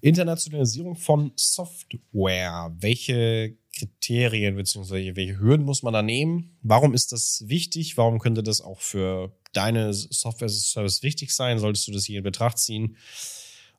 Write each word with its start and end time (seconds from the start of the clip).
Internationalisierung 0.00 0.96
von 0.96 1.32
Software. 1.36 2.74
Welche 2.78 3.56
Kriterien 3.78 4.56
bzw. 4.56 5.14
welche 5.14 5.38
Hürden 5.38 5.64
muss 5.64 5.82
man 5.82 5.92
da 5.92 6.02
nehmen? 6.02 6.56
Warum 6.62 6.94
ist 6.94 7.12
das 7.12 7.44
wichtig? 7.46 7.96
Warum 7.96 8.18
könnte 8.18 8.42
das 8.42 8.60
auch 8.60 8.80
für 8.80 9.32
deine 9.52 9.92
Software-Service 9.92 11.02
wichtig 11.02 11.34
sein? 11.34 11.58
Solltest 11.58 11.86
du 11.88 11.92
das 11.92 12.04
hier 12.04 12.18
in 12.18 12.24
Betracht 12.24 12.58
ziehen? 12.58 12.96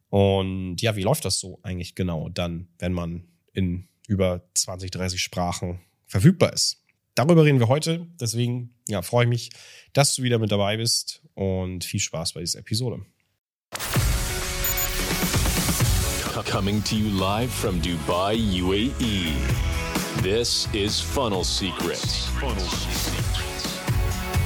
Und 0.09 0.81
ja, 0.81 0.95
wie 0.95 1.03
läuft 1.03 1.25
das 1.25 1.39
so 1.39 1.59
eigentlich 1.63 1.95
genau 1.95 2.29
dann, 2.29 2.67
wenn 2.79 2.93
man 2.93 3.27
in 3.53 3.87
über 4.07 4.43
20, 4.53 4.91
30 4.91 5.21
Sprachen 5.21 5.79
verfügbar 6.05 6.53
ist? 6.53 6.83
Darüber 7.15 7.43
reden 7.43 7.59
wir 7.59 7.67
heute. 7.67 8.07
Deswegen 8.19 8.73
ja, 8.87 9.01
freue 9.01 9.25
ich 9.25 9.29
mich, 9.29 9.49
dass 9.93 10.15
du 10.15 10.23
wieder 10.23 10.39
mit 10.39 10.51
dabei 10.51 10.77
bist 10.77 11.21
und 11.33 11.83
viel 11.83 11.99
Spaß 11.99 12.33
bei 12.33 12.39
dieser 12.39 12.59
Episode. 12.59 13.05
Coming 16.49 16.81
to 16.81 16.95
you 16.95 17.11
live 17.11 17.51
from 17.51 17.79
Dubai, 17.79 18.33
UAE. 18.35 19.37
This 20.23 20.67
is 20.73 20.99
Funnel 20.99 21.43
Secrets. 21.43 22.25
Funnel 22.41 22.57
Secrets. 22.57 23.77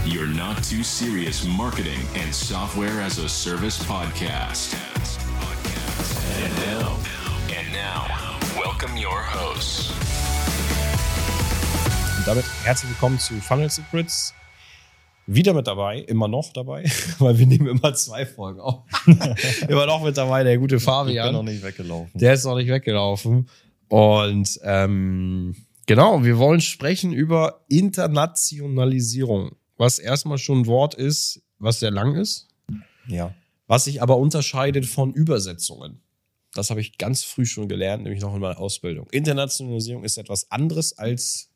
Your 0.05 0.27
not 0.27 0.61
too 0.65 0.83
serious 0.83 1.47
marketing 1.47 2.01
and 2.15 2.35
software 2.35 2.99
as 2.99 3.19
a 3.19 3.29
service 3.29 3.81
podcast. 3.85 4.75
And 6.43 6.53
now, 6.67 6.99
and 7.55 7.71
now, 7.71 8.03
welcome 8.59 8.97
your 8.97 9.23
hosts. 9.23 9.93
Und 12.17 12.27
damit 12.27 12.43
herzlich 12.65 12.91
willkommen 12.91 13.17
zu 13.17 13.35
Funnel 13.39 13.69
Secrets. 13.69 14.33
Wieder 15.25 15.53
mit 15.53 15.67
dabei, 15.67 15.99
immer 15.99 16.27
noch 16.27 16.51
dabei, 16.51 16.83
weil 17.19 17.37
wir 17.37 17.45
nehmen 17.45 17.67
immer 17.67 17.93
zwei 17.93 18.25
Folgen 18.25 18.59
auf. 18.59 18.83
immer 19.67 19.85
noch 19.85 20.03
mit 20.03 20.17
dabei, 20.17 20.43
der 20.43 20.57
gute 20.57 20.79
Fabian. 20.79 21.25
Ich 21.25 21.31
bin 21.31 21.33
noch 21.33 21.51
nicht 21.51 21.63
weggelaufen. 21.63 22.11
Der 22.13 22.33
ist 22.33 22.43
noch 22.43 22.55
nicht 22.55 22.69
weggelaufen. 22.69 23.47
Und 23.87 24.59
ähm, 24.63 25.55
genau, 25.85 26.23
wir 26.23 26.37
wollen 26.37 26.61
sprechen 26.61 27.13
über 27.13 27.63
Internationalisierung, 27.69 29.55
was 29.77 29.99
erstmal 29.99 30.37
schon 30.37 30.61
ein 30.61 30.67
Wort 30.67 30.95
ist, 30.95 31.41
was 31.59 31.79
sehr 31.79 31.91
lang 31.91 32.15
ist. 32.15 32.47
Ja. 33.07 33.33
Was 33.67 33.85
sich 33.85 34.01
aber 34.01 34.17
unterscheidet 34.17 34.85
von 34.85 35.13
Übersetzungen. 35.13 36.01
Das 36.53 36.69
habe 36.69 36.81
ich 36.81 36.97
ganz 36.97 37.23
früh 37.23 37.45
schon 37.45 37.67
gelernt, 37.67 38.03
nämlich 38.03 38.21
noch 38.21 38.33
in 38.35 38.41
meiner 38.41 38.59
Ausbildung. 38.59 39.07
Internationalisierung 39.09 40.03
ist 40.03 40.17
etwas 40.17 40.51
anderes 40.51 40.97
als 40.97 41.49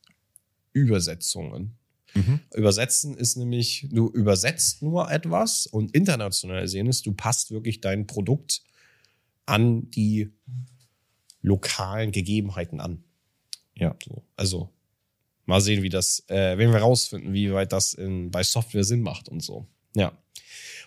Übersetzungen. 0.74 1.78
Mhm. 2.14 2.40
Übersetzen 2.54 3.16
ist 3.18 3.36
nämlich, 3.36 3.88
du 3.92 4.10
übersetzt 4.10 4.82
nur 4.82 5.12
etwas 5.12 5.68
und 5.68 5.94
internationalisieren 5.94 6.88
ist, 6.88 7.06
du 7.06 7.14
passt 7.14 7.52
wirklich 7.52 7.82
dein 7.82 8.08
Produkt 8.08 8.62
an 9.46 9.90
die 9.92 10.32
lokalen 11.42 12.12
Gegebenheiten 12.12 12.80
an. 12.80 13.04
Ja. 13.76 13.96
So, 14.04 14.24
also 14.36 14.74
mal 15.46 15.62
sehen, 15.62 15.84
wie 15.84 15.90
das, 15.90 16.24
äh, 16.28 16.58
wenn 16.58 16.72
wir 16.72 16.80
rausfinden, 16.80 17.34
wie 17.34 17.54
weit 17.54 17.72
das 17.72 17.94
in, 17.94 18.32
bei 18.32 18.44
Software 18.44 18.84
Sinn 18.84 19.02
macht 19.02 19.30
und 19.30 19.42
so. 19.42 19.68
Ja. 19.96 20.12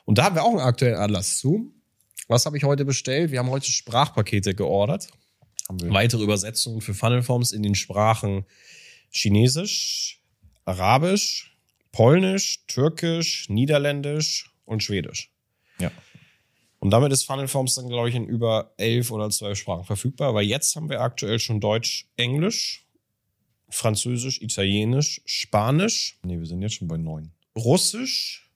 Und 0.04 0.18
da 0.18 0.24
haben 0.24 0.34
wir 0.34 0.44
auch 0.44 0.50
einen 0.50 0.60
aktuellen 0.60 0.96
Anlass 0.96 1.38
zu. 1.38 1.72
Was 2.28 2.46
habe 2.46 2.56
ich 2.56 2.64
heute 2.64 2.84
bestellt? 2.84 3.30
Wir 3.30 3.40
haben 3.40 3.50
heute 3.50 3.70
Sprachpakete 3.70 4.54
geordert. 4.54 5.08
Haben 5.68 5.80
wir. 5.80 5.90
Weitere 5.90 6.22
Übersetzungen 6.22 6.80
für 6.80 6.94
Funnelforms 6.94 7.52
in 7.52 7.62
den 7.62 7.74
Sprachen 7.74 8.44
Chinesisch, 9.10 10.19
Arabisch, 10.70 11.56
Polnisch, 11.92 12.64
Türkisch, 12.66 13.48
Niederländisch 13.48 14.52
und 14.64 14.82
Schwedisch. 14.82 15.32
Ja. 15.78 15.90
Und 16.78 16.90
damit 16.90 17.12
ist 17.12 17.24
Funnelforms 17.24 17.74
dann, 17.74 17.88
glaube 17.88 18.08
ich, 18.08 18.14
in 18.14 18.26
über 18.26 18.72
elf 18.76 19.10
oder 19.10 19.28
zwölf 19.30 19.58
Sprachen 19.58 19.84
verfügbar. 19.84 20.34
Weil 20.34 20.46
jetzt 20.46 20.74
haben 20.76 20.88
wir 20.88 21.00
aktuell 21.00 21.38
schon 21.38 21.60
Deutsch, 21.60 22.06
Englisch, 22.16 22.86
Französisch, 23.68 24.40
Italienisch, 24.40 25.20
Spanisch, 25.26 26.18
Nee, 26.22 26.38
wir 26.38 26.46
sind 26.46 26.62
jetzt 26.62 26.76
schon 26.76 26.88
bei 26.88 26.96
neun. 26.96 27.32
Russisch, 27.56 28.50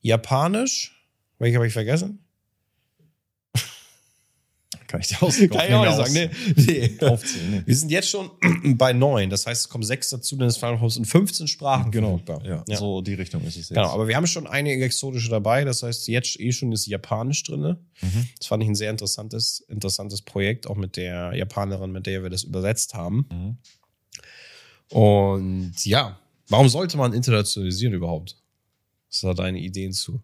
Japanisch. 0.00 0.92
Welche 1.38 1.56
habe 1.56 1.66
ich 1.66 1.72
vergessen? 1.72 2.25
Kann 4.88 5.00
ich 5.00 5.08
dir 5.08 5.22
ausdrücken? 5.22 5.56
Kann 5.56 5.66
ich 5.68 5.74
auch 5.74 5.84
nicht 5.84 5.96
sagen. 6.14 6.30
Nee, 6.56 6.90
nee. 6.98 7.00
Aufzählen, 7.06 7.50
nee. 7.50 7.62
Wir 7.66 7.76
sind 7.76 7.90
jetzt 7.90 8.08
schon 8.08 8.30
bei 8.76 8.92
neun. 8.92 9.30
Das 9.30 9.46
heißt, 9.46 9.62
es 9.62 9.68
kommen 9.68 9.84
sechs 9.84 10.10
dazu, 10.10 10.36
dann 10.36 10.48
ist 10.48 10.58
Funnelforms 10.58 10.96
in 10.96 11.04
15 11.04 11.48
Sprachen 11.48 11.90
Genau. 11.90 12.20
Ja, 12.44 12.64
Ja. 12.66 12.76
so 12.76 13.00
die 13.00 13.14
Richtung 13.14 13.42
ist 13.42 13.48
es 13.56 13.56
jetzt. 13.56 13.68
Genau, 13.70 13.88
aber 13.88 14.08
wir 14.08 14.16
haben 14.16 14.26
schon 14.26 14.46
einige 14.46 14.84
exotische 14.84 15.28
dabei. 15.30 15.64
Das 15.64 15.82
heißt, 15.82 16.08
jetzt 16.08 16.38
eh 16.40 16.52
schon 16.52 16.72
ist 16.72 16.86
Japanisch 16.86 17.42
drinne. 17.42 17.78
Mhm. 18.00 18.28
Das 18.38 18.46
fand 18.46 18.62
ich 18.62 18.68
ein 18.68 18.74
sehr 18.74 18.90
interessantes, 18.90 19.60
interessantes 19.68 20.22
Projekt, 20.22 20.66
auch 20.66 20.76
mit 20.76 20.96
der 20.96 21.32
Japanerin, 21.34 21.92
mit 21.92 22.06
der 22.06 22.22
wir 22.22 22.30
das 22.30 22.42
übersetzt 22.44 22.94
haben. 22.94 23.26
Mhm. 23.30 23.56
Und 24.96 25.84
ja, 25.84 26.18
warum 26.48 26.68
sollte 26.68 26.96
man 26.96 27.12
internationalisieren 27.12 27.92
überhaupt? 27.94 28.36
Was 29.08 29.20
sind 29.20 29.28
da 29.28 29.34
deine 29.42 29.58
Ideen 29.58 29.92
zu? 29.92 30.20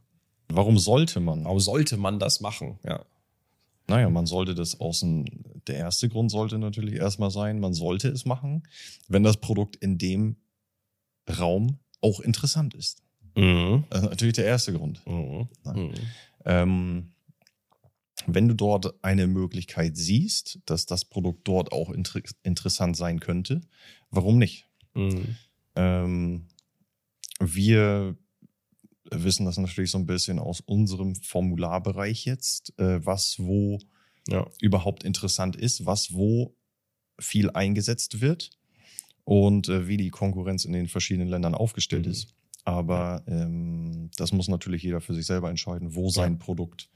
Warum 0.49 0.79
sollte 0.79 1.21
man? 1.21 1.45
Warum 1.45 1.61
sollte 1.61 1.97
man 1.97 2.19
das 2.19 2.41
machen? 2.41 2.79
Ja. 2.85 3.05
Naja, 3.89 4.09
man 4.11 4.27
sollte 4.27 4.55
das 4.55 4.81
außen. 4.81 5.25
Der 5.67 5.77
erste 5.77 6.09
Grund 6.09 6.31
sollte 6.31 6.59
natürlich 6.59 6.95
erstmal 6.95 7.31
sein, 7.31 7.61
man 7.61 7.75
sollte 7.75 8.09
es 8.09 8.25
machen, 8.25 8.63
wenn 9.09 9.23
das 9.23 9.39
Produkt 9.39 9.77
in 9.77 9.99
dem 9.99 10.37
Raum 11.29 11.79
auch 12.01 12.21
interessant 12.21 12.75
ist. 12.75 13.03
Mhm. 13.37 13.85
Das 13.91 14.03
ist 14.03 14.11
natürlich 14.11 14.35
der 14.35 14.47
erste 14.47 14.73
Grund. 14.73 15.05
Mhm. 15.07 15.49
Mhm. 15.65 15.93
Ähm, 16.45 17.13
wenn 18.27 18.49
du 18.49 18.55
dort 18.55 19.03
eine 19.03 19.27
Möglichkeit 19.27 19.97
siehst, 19.97 20.61
dass 20.67 20.87
das 20.87 21.05
Produkt 21.05 21.47
dort 21.49 21.73
auch 21.73 21.91
inter 21.91 22.21
interessant 22.43 22.97
sein 22.97 23.21
könnte, 23.21 23.61
warum 24.11 24.39
nicht? 24.39 24.67
Mhm. 24.95 25.37
Ähm, 25.75 26.49
wir 27.41 28.17
wissen 29.11 29.47
das 29.47 29.57
natürlich 29.59 29.91
so 29.91 29.99
ein 29.99 30.07
bisschen 30.07 30.39
aus 30.39 30.61
unserem 30.61 31.15
Formularbereich 31.17 32.25
jetzt, 32.25 32.79
äh, 32.79 33.05
was 33.05 33.37
wo 33.39 33.79
Ja. 34.29 34.47
überhaupt 34.61 35.03
interessant 35.05 35.57
ist, 35.57 35.85
was 35.87 36.13
wo 36.13 36.55
viel 37.19 37.51
eingesetzt 37.51 38.21
wird 38.21 38.51
und 39.25 39.69
äh, 39.69 39.87
wie 39.89 39.97
die 39.97 40.11
Konkurrenz 40.11 40.65
in 40.65 40.73
den 40.73 40.89
verschiedenen 40.89 41.29
Ländern 41.29 41.55
aufgestellt 41.55 42.07
Mhm. 42.07 42.13
ist. 42.13 42.35
Aber 42.65 43.25
ähm, 43.27 44.11
das 44.17 44.33
muss 44.33 44.47
natürlich 44.49 44.83
jeder 44.85 45.01
für 45.01 45.15
sich 45.15 45.27
selber 45.27 45.51
entscheiden, 45.51 45.95
wo 45.97 46.11
sein 46.11 46.39
Produkt 46.39 46.89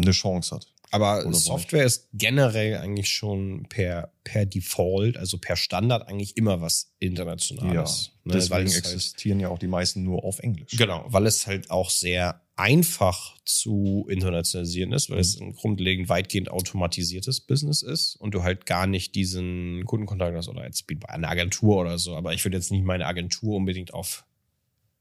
eine 0.00 0.12
Chance 0.12 0.54
hat. 0.56 0.72
Aber 0.94 1.26
Oder 1.26 1.34
Software 1.34 1.84
ist 1.84 2.08
generell 2.12 2.76
eigentlich 2.76 3.08
schon 3.08 3.66
per, 3.68 4.12
per 4.22 4.46
Default, 4.46 5.16
also 5.16 5.38
per 5.38 5.56
Standard 5.56 6.06
eigentlich 6.06 6.36
immer 6.36 6.60
was 6.60 6.94
Internationales. 7.00 8.12
ne? 8.22 8.34
deswegen 8.34 8.70
halt, 8.70 8.76
existieren 8.76 9.40
ja 9.40 9.48
auch 9.48 9.58
die 9.58 9.66
meisten 9.66 10.04
nur 10.04 10.24
auf 10.24 10.38
Englisch. 10.38 10.70
genau, 10.76 11.04
weil 11.08 11.26
es 11.26 11.48
halt 11.48 11.72
auch 11.72 11.90
sehr 11.90 12.42
einfach 12.54 13.36
zu 13.44 14.06
internationalisieren 14.08 14.92
ist, 14.92 15.10
weil 15.10 15.18
es 15.18 15.40
ein 15.40 15.54
grundlegend 15.54 16.08
weitgehend 16.08 16.48
automatisiertes 16.48 17.40
Business 17.40 17.82
ist 17.82 18.14
und 18.14 18.32
du 18.32 18.44
halt 18.44 18.64
gar 18.64 18.86
nicht 18.86 19.16
diesen 19.16 19.84
Kundenkontakt 19.86 20.36
hast 20.36 20.46
oder 20.46 20.64
jetzt 20.64 20.86
bei 20.86 21.08
einer 21.08 21.28
Agentur 21.28 21.78
oder 21.78 21.98
so. 21.98 22.14
Aber 22.14 22.34
ich 22.34 22.44
würde 22.44 22.56
jetzt 22.56 22.70
nicht 22.70 22.84
meine 22.84 23.06
Agentur 23.06 23.56
unbedingt 23.56 23.92
auf 23.92 24.24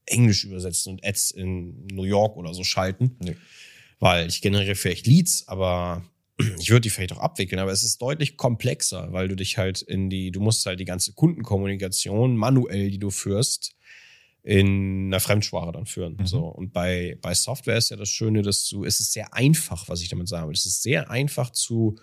Englisch 0.07 0.43
übersetzen 0.43 0.93
und 0.93 1.05
Ads 1.05 1.29
in 1.29 1.85
New 1.85 2.03
York 2.03 2.35
oder 2.35 2.55
so 2.55 2.63
schalten 2.63 3.15
Nee. 3.19 3.35
Weil 3.99 4.27
ich 4.27 4.41
generiere 4.41 4.75
vielleicht 4.75 5.07
Leads, 5.07 5.47
aber 5.47 6.03
ich 6.59 6.69
würde 6.69 6.81
die 6.81 6.89
vielleicht 6.89 7.13
auch 7.13 7.19
abwickeln, 7.19 7.59
aber 7.59 7.71
es 7.71 7.83
ist 7.83 8.01
deutlich 8.01 8.37
komplexer, 8.37 9.11
weil 9.11 9.27
du 9.27 9.35
dich 9.35 9.57
halt 9.57 9.81
in 9.81 10.09
die, 10.09 10.31
du 10.31 10.39
musst 10.39 10.65
halt 10.65 10.79
die 10.79 10.85
ganze 10.85 11.13
Kundenkommunikation 11.13 12.35
manuell, 12.35 12.89
die 12.89 12.99
du 12.99 13.09
führst, 13.09 13.75
in 14.43 15.07
einer 15.07 15.21
Fremdsprache 15.21 15.71
dann 15.71 15.85
führen. 15.85 16.17
Mhm. 16.17 16.27
So. 16.27 16.39
Und 16.39 16.73
bei, 16.73 17.17
bei 17.21 17.33
Software 17.33 17.77
ist 17.77 17.91
ja 17.91 17.95
das 17.97 18.09
Schöne, 18.09 18.41
dass 18.41 18.67
du, 18.67 18.83
es 18.83 18.99
ist 18.99 19.13
sehr 19.13 19.33
einfach, 19.33 19.87
was 19.87 20.01
ich 20.01 20.09
damit 20.09 20.27
sagen 20.27 20.47
will. 20.47 20.53
Es 20.53 20.65
ist 20.65 20.83
sehr 20.83 21.09
einfach 21.09 21.49
zu 21.49 21.95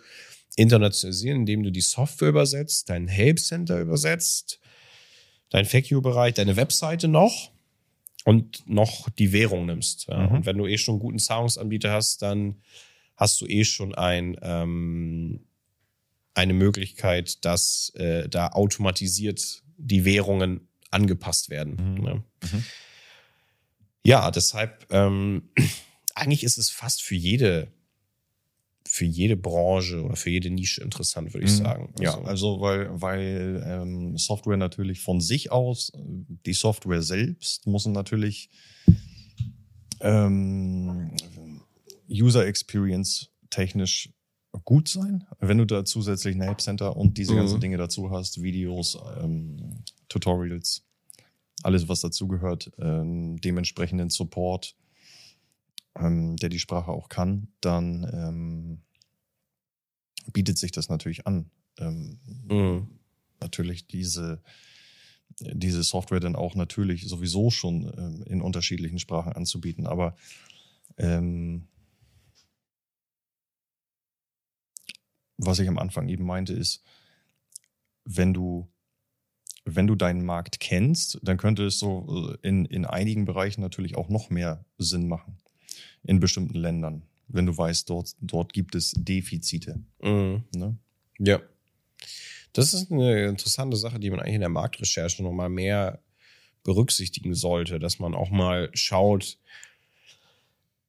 internationalisieren, 0.56 1.40
indem 1.40 1.62
du 1.62 1.70
die 1.70 1.82
Software 1.82 2.30
übersetzt, 2.30 2.88
dein 2.88 3.08
Help 3.08 3.38
Center 3.38 3.80
übersetzt, 3.80 4.58
dein 5.50 5.66
FAQ-Bereich, 5.66 6.34
deine 6.34 6.56
Webseite 6.56 7.08
noch 7.08 7.49
und 8.24 8.68
noch 8.68 9.08
die 9.10 9.32
Währung 9.32 9.66
nimmst. 9.66 10.08
Ja. 10.08 10.18
Mhm. 10.18 10.36
Und 10.36 10.46
wenn 10.46 10.58
du 10.58 10.66
eh 10.66 10.78
schon 10.78 10.94
einen 10.94 11.00
guten 11.00 11.18
Zahlungsanbieter 11.18 11.92
hast, 11.92 12.22
dann 12.22 12.60
hast 13.16 13.40
du 13.40 13.46
eh 13.46 13.64
schon 13.64 13.94
ein, 13.94 14.36
ähm, 14.42 15.46
eine 16.34 16.54
Möglichkeit, 16.54 17.44
dass 17.44 17.92
äh, 17.96 18.28
da 18.28 18.48
automatisiert 18.48 19.62
die 19.76 20.04
Währungen 20.04 20.68
angepasst 20.90 21.50
werden. 21.50 21.94
Mhm. 21.94 22.04
Ne? 22.04 22.24
Mhm. 22.42 22.64
Ja, 24.04 24.30
deshalb, 24.30 24.86
ähm, 24.90 25.50
eigentlich 26.14 26.44
ist 26.44 26.58
es 26.58 26.70
fast 26.70 27.02
für 27.02 27.14
jede, 27.14 27.72
für 28.90 29.04
jede 29.04 29.36
Branche 29.36 30.02
oder 30.02 30.16
für 30.16 30.30
jede 30.30 30.50
Nische 30.50 30.82
interessant, 30.82 31.32
würde 31.32 31.46
ich 31.46 31.52
Mhm. 31.52 31.56
sagen. 31.56 31.94
Ja, 32.00 32.20
also 32.22 32.60
weil, 32.60 32.88
weil 33.00 33.62
ähm, 33.66 34.18
Software 34.18 34.56
natürlich 34.56 35.00
von 35.00 35.20
sich 35.20 35.50
aus, 35.52 35.92
die 35.94 36.52
Software 36.52 37.02
selbst 37.02 37.66
muss 37.66 37.86
natürlich 37.86 38.50
ähm, 40.00 41.10
User 42.10 42.46
Experience 42.46 43.30
technisch 43.50 44.10
gut 44.64 44.88
sein, 44.88 45.24
wenn 45.38 45.58
du 45.58 45.64
da 45.64 45.84
zusätzlich 45.84 46.34
ein 46.34 46.42
Help 46.42 46.60
Center 46.60 46.96
und 46.96 47.16
diese 47.18 47.32
Mhm. 47.34 47.38
ganzen 47.38 47.60
Dinge 47.60 47.76
dazu 47.76 48.10
hast, 48.10 48.42
Videos, 48.42 48.98
ähm, 49.22 49.84
Tutorials, 50.08 50.82
alles 51.62 51.88
was 51.88 52.00
dazugehört, 52.00 52.70
ähm, 52.78 53.40
dementsprechenden 53.40 54.10
Support, 54.10 54.74
ähm, 55.98 56.36
der 56.36 56.48
die 56.48 56.58
Sprache 56.58 56.90
auch 56.90 57.08
kann, 57.08 57.48
dann 57.60 58.08
ähm, 58.12 58.82
bietet 60.32 60.58
sich 60.58 60.72
das 60.72 60.88
natürlich 60.88 61.26
an. 61.26 61.50
Ähm, 61.78 62.18
Mhm. 62.48 62.88
natürlich 63.40 63.86
diese, 63.86 64.42
diese 65.40 65.82
Software 65.82 66.20
dann 66.20 66.36
auch 66.36 66.54
natürlich 66.54 67.08
sowieso 67.08 67.50
schon 67.50 67.92
ähm, 67.96 68.22
in 68.26 68.42
unterschiedlichen 68.42 68.98
Sprachen 68.98 69.32
anzubieten. 69.32 69.86
Aber 69.86 70.14
ähm, 70.98 71.68
was 75.38 75.58
ich 75.58 75.68
am 75.68 75.78
Anfang 75.78 76.08
eben 76.08 76.24
meinte, 76.24 76.52
ist, 76.52 76.82
wenn 78.04 78.34
du, 78.34 78.68
wenn 79.64 79.86
du 79.86 79.94
deinen 79.94 80.24
Markt 80.24 80.60
kennst, 80.60 81.18
dann 81.22 81.36
könnte 81.38 81.64
es 81.64 81.78
so 81.78 82.34
äh, 82.42 82.46
in, 82.46 82.64
in 82.66 82.84
einigen 82.84 83.24
Bereichen 83.24 83.60
natürlich 83.60 83.96
auch 83.96 84.08
noch 84.08 84.30
mehr 84.30 84.64
Sinn 84.78 85.08
machen. 85.08 85.38
In 86.04 86.20
bestimmten 86.20 86.58
Ländern. 86.58 87.02
Wenn 87.28 87.46
du 87.46 87.56
weißt, 87.56 87.88
dort, 87.88 88.12
dort 88.20 88.52
gibt 88.52 88.74
es 88.74 88.92
Defizite. 88.96 89.80
Mhm. 90.02 90.44
Ne? 90.54 90.76
Ja. 91.18 91.40
Das 92.52 92.74
ist 92.74 92.90
eine 92.90 93.26
interessante 93.26 93.76
Sache, 93.76 94.00
die 94.00 94.10
man 94.10 94.20
eigentlich 94.20 94.34
in 94.34 94.40
der 94.40 94.48
Marktrecherche 94.48 95.22
noch 95.22 95.32
mal 95.32 95.48
mehr 95.48 96.00
berücksichtigen 96.64 97.34
sollte, 97.34 97.78
dass 97.78 97.98
man 97.98 98.14
auch 98.14 98.30
mal 98.30 98.70
schaut, 98.74 99.38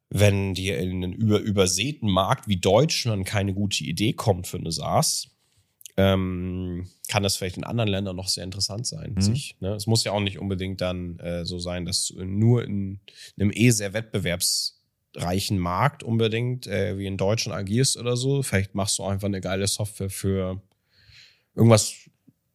wenn 0.09 0.53
dir 0.53 0.77
in 0.79 1.03
einen 1.03 1.13
über, 1.13 1.39
übersäten 1.39 2.09
Markt 2.09 2.47
wie 2.47 2.57
Deutschland 2.57 3.25
keine 3.25 3.53
gute 3.53 3.83
Idee 3.83 4.13
kommt 4.13 4.47
für 4.47 4.57
eine 4.57 4.71
SaaS, 4.71 5.29
ähm, 5.97 6.87
kann 7.07 7.23
das 7.23 7.37
vielleicht 7.37 7.57
in 7.57 7.63
anderen 7.63 7.89
Ländern 7.89 8.15
noch 8.15 8.27
sehr 8.27 8.43
interessant 8.43 8.87
sein. 8.87 9.13
Mhm. 9.15 9.21
Sich, 9.21 9.55
ne? 9.61 9.73
Es 9.73 9.87
muss 9.87 10.03
ja 10.03 10.11
auch 10.11 10.19
nicht 10.19 10.39
unbedingt 10.39 10.81
dann 10.81 11.19
äh, 11.19 11.45
so 11.45 11.59
sein, 11.59 11.85
dass 11.85 12.13
nur 12.17 12.63
in 12.65 12.99
einem 13.37 13.51
eh 13.53 13.69
sehr 13.69 13.93
wettbewerbsreichen 15.13 15.59
Markt 15.59 16.03
unbedingt 16.03 16.67
äh, 16.67 16.97
wie 16.97 17.05
in 17.05 17.17
Deutschland 17.17 17.57
agierst 17.57 17.97
oder 17.97 18.15
so. 18.17 18.41
Vielleicht 18.43 18.75
machst 18.75 18.97
du 18.99 19.03
einfach 19.03 19.27
eine 19.27 19.41
geile 19.41 19.67
Software 19.67 20.09
für 20.09 20.61
irgendwas 21.55 21.93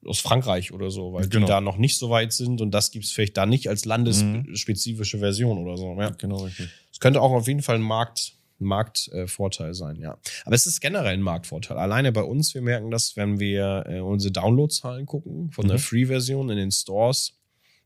aus 0.04 0.20
Frankreich 0.20 0.72
oder 0.72 0.90
so, 0.90 1.12
weil 1.12 1.28
Genau. 1.28 1.46
die 1.46 1.50
da 1.50 1.60
noch 1.60 1.78
nicht 1.78 1.98
so 1.98 2.10
weit 2.10 2.32
sind 2.32 2.60
und 2.60 2.70
das 2.70 2.90
gibt's 2.92 3.10
vielleicht 3.12 3.36
da 3.36 3.44
nicht 3.44 3.68
als 3.68 3.84
landesspezifische 3.84 5.18
Version 5.18 5.58
oder 5.58 5.76
so. 5.76 5.94
Ja. 6.00 6.10
Genau, 6.10 6.44
richtig. 6.44 6.68
Es 6.92 7.00
könnte 7.00 7.20
auch 7.20 7.32
auf 7.32 7.48
jeden 7.48 7.62
Fall 7.62 7.76
ein 7.76 7.82
Markt, 7.82 8.32
Marktvorteil 8.58 9.74
sein, 9.74 9.96
ja. 10.00 10.16
Aber 10.44 10.54
es 10.54 10.66
ist 10.66 10.80
generell 10.80 11.12
ein 11.14 11.22
Marktvorteil. 11.22 11.76
Alleine 11.76 12.12
bei 12.12 12.22
uns, 12.22 12.54
wir 12.54 12.62
merken 12.62 12.90
das, 12.90 13.16
wenn 13.16 13.38
wir 13.40 13.84
äh, 13.86 14.00
unsere 14.00 14.32
Downloadzahlen 14.32 15.04
gucken 15.06 15.50
von 15.50 15.66
der 15.66 15.76
Mhm. 15.76 15.80
Free-Version 15.82 16.48
in 16.50 16.56
den 16.56 16.70
Stores, 16.70 17.34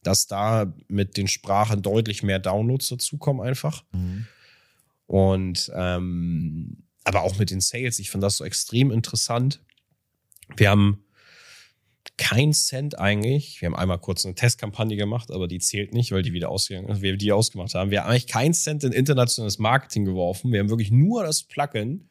dass 0.02 0.26
da 0.26 0.72
mit 0.88 1.16
den 1.16 1.26
Sprachen 1.26 1.82
deutlich 1.82 2.22
mehr 2.22 2.38
Downloads 2.38 2.88
dazukommen 2.88 3.44
einfach. 3.44 3.82
Und 5.10 5.72
ähm, 5.74 6.84
aber 7.02 7.22
auch 7.22 7.36
mit 7.36 7.50
den 7.50 7.60
Sales, 7.60 7.98
ich 7.98 8.10
fand 8.10 8.22
das 8.22 8.36
so 8.36 8.44
extrem 8.44 8.92
interessant. 8.92 9.60
Wir 10.56 10.70
haben 10.70 11.04
kein 12.16 12.52
Cent 12.52 12.96
eigentlich. 12.96 13.60
Wir 13.60 13.66
haben 13.66 13.74
einmal 13.74 13.98
kurz 13.98 14.24
eine 14.24 14.36
Testkampagne 14.36 14.96
gemacht, 14.96 15.32
aber 15.32 15.48
die 15.48 15.58
zählt 15.58 15.94
nicht, 15.94 16.12
weil 16.12 16.22
die 16.22 16.32
wieder 16.32 16.48
ausgegangen 16.48 16.88
ist, 16.90 17.02
wir 17.02 17.16
die 17.16 17.32
ausgemacht 17.32 17.74
haben. 17.74 17.90
Wir 17.90 18.04
haben 18.04 18.10
eigentlich 18.10 18.28
kein 18.28 18.54
Cent 18.54 18.84
in 18.84 18.92
internationales 18.92 19.58
Marketing 19.58 20.04
geworfen. 20.04 20.52
Wir 20.52 20.60
haben 20.60 20.70
wirklich 20.70 20.92
nur 20.92 21.24
das 21.24 21.42
Plugin 21.42 22.08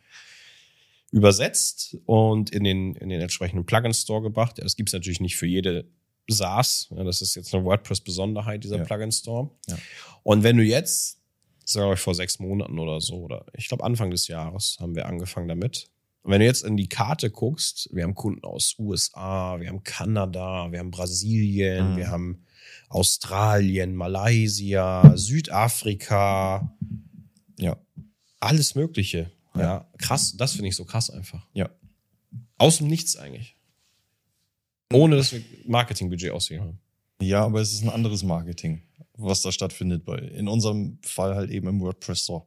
übersetzt 1.13 1.95
und 2.06 2.50
in 2.50 2.66
den, 2.66 2.95
in 2.95 3.07
den 3.07 3.22
entsprechenden 3.22 3.66
Plugin-Store 3.66 4.22
gebracht. 4.22 4.57
Ja, 4.57 4.66
das 4.66 4.75
gibt's 4.75 4.92
natürlich 4.92 5.22
nicht 5.22 5.38
für 5.38 5.48
jede 5.48 5.90
SaaS. 6.28 6.90
Ja, 6.94 7.06
das 7.06 7.22
ist 7.22 7.36
jetzt 7.36 7.56
eine 7.56 7.63
WordPress-Besonderheit, 7.63 8.66
dieser 8.66 8.80
Ja. 8.80 8.84
Plugin-Store. 8.84 9.52
Und 10.24 10.44
wenn 10.44 10.57
du 10.57 10.63
jetzt, 10.63 11.19
sag 11.71 11.94
ich 11.94 12.00
vor 12.00 12.16
sechs 12.16 12.39
Monaten 12.39 12.80
oder 12.80 13.00
so, 13.01 13.16
oder 13.24 13.45
ich 13.54 13.68
glaube 13.68 13.83
Anfang 13.83 14.10
des 14.12 14.27
Jahres 14.27 14.77
haben 14.80 14.95
wir 14.95 15.06
angefangen 15.07 15.48
damit. 15.48 15.89
Und 16.24 16.31
wenn 16.31 16.39
du 16.42 16.45
jetzt 16.45 16.63
in 16.63 16.75
die 16.77 16.89
Karte 16.89 17.30
guckst, 17.31 17.89
wir 17.94 18.04
haben 18.04 18.13
Kunden 18.16 18.44
aus 18.44 18.75
USA, 18.77 19.60
wir 19.60 19.69
haben 19.69 19.83
Kanada, 19.83 20.71
wir 20.71 20.80
haben 20.80 20.92
Brasilien, 20.92 21.94
Mhm. 21.94 21.98
wir 21.98 22.10
haben 22.12 22.44
Australien, 22.89 23.95
Malaysia, 23.95 25.16
Südafrika, 25.16 26.75
Ja. 27.57 27.77
alles 28.39 28.75
Mögliche. 28.75 29.31
Ja, 29.56 29.62
Ja. 29.62 29.88
krass. 29.98 30.36
Das 30.38 30.54
finde 30.54 30.69
ich 30.69 30.75
so 30.75 30.86
krass 30.86 31.10
einfach. 31.10 31.45
Ja. 31.54 31.69
Aus 32.57 32.77
dem 32.77 32.88
Nichts 32.88 33.16
eigentlich. 33.16 33.56
Ohne 34.92 35.18
dass 35.18 35.31
wir 35.31 35.42
Marketingbudget 35.66 36.31
ausgegeben 36.31 36.66
haben. 36.68 36.80
Ja, 37.21 37.44
aber 37.45 37.62
es 37.62 37.71
ist 37.74 37.83
ein 37.83 37.89
anderes 37.89 38.24
Marketing, 38.24 38.81
was 39.19 39.42
da 39.42 39.51
stattfindet. 39.51 40.06
Bei, 40.06 40.18
in 40.18 40.48
unserem 40.48 40.98
Fall 41.04 41.36
halt 41.36 41.51
eben 41.51 41.68
im 41.68 41.80
WordPress 41.81 42.24
Store, 42.24 42.45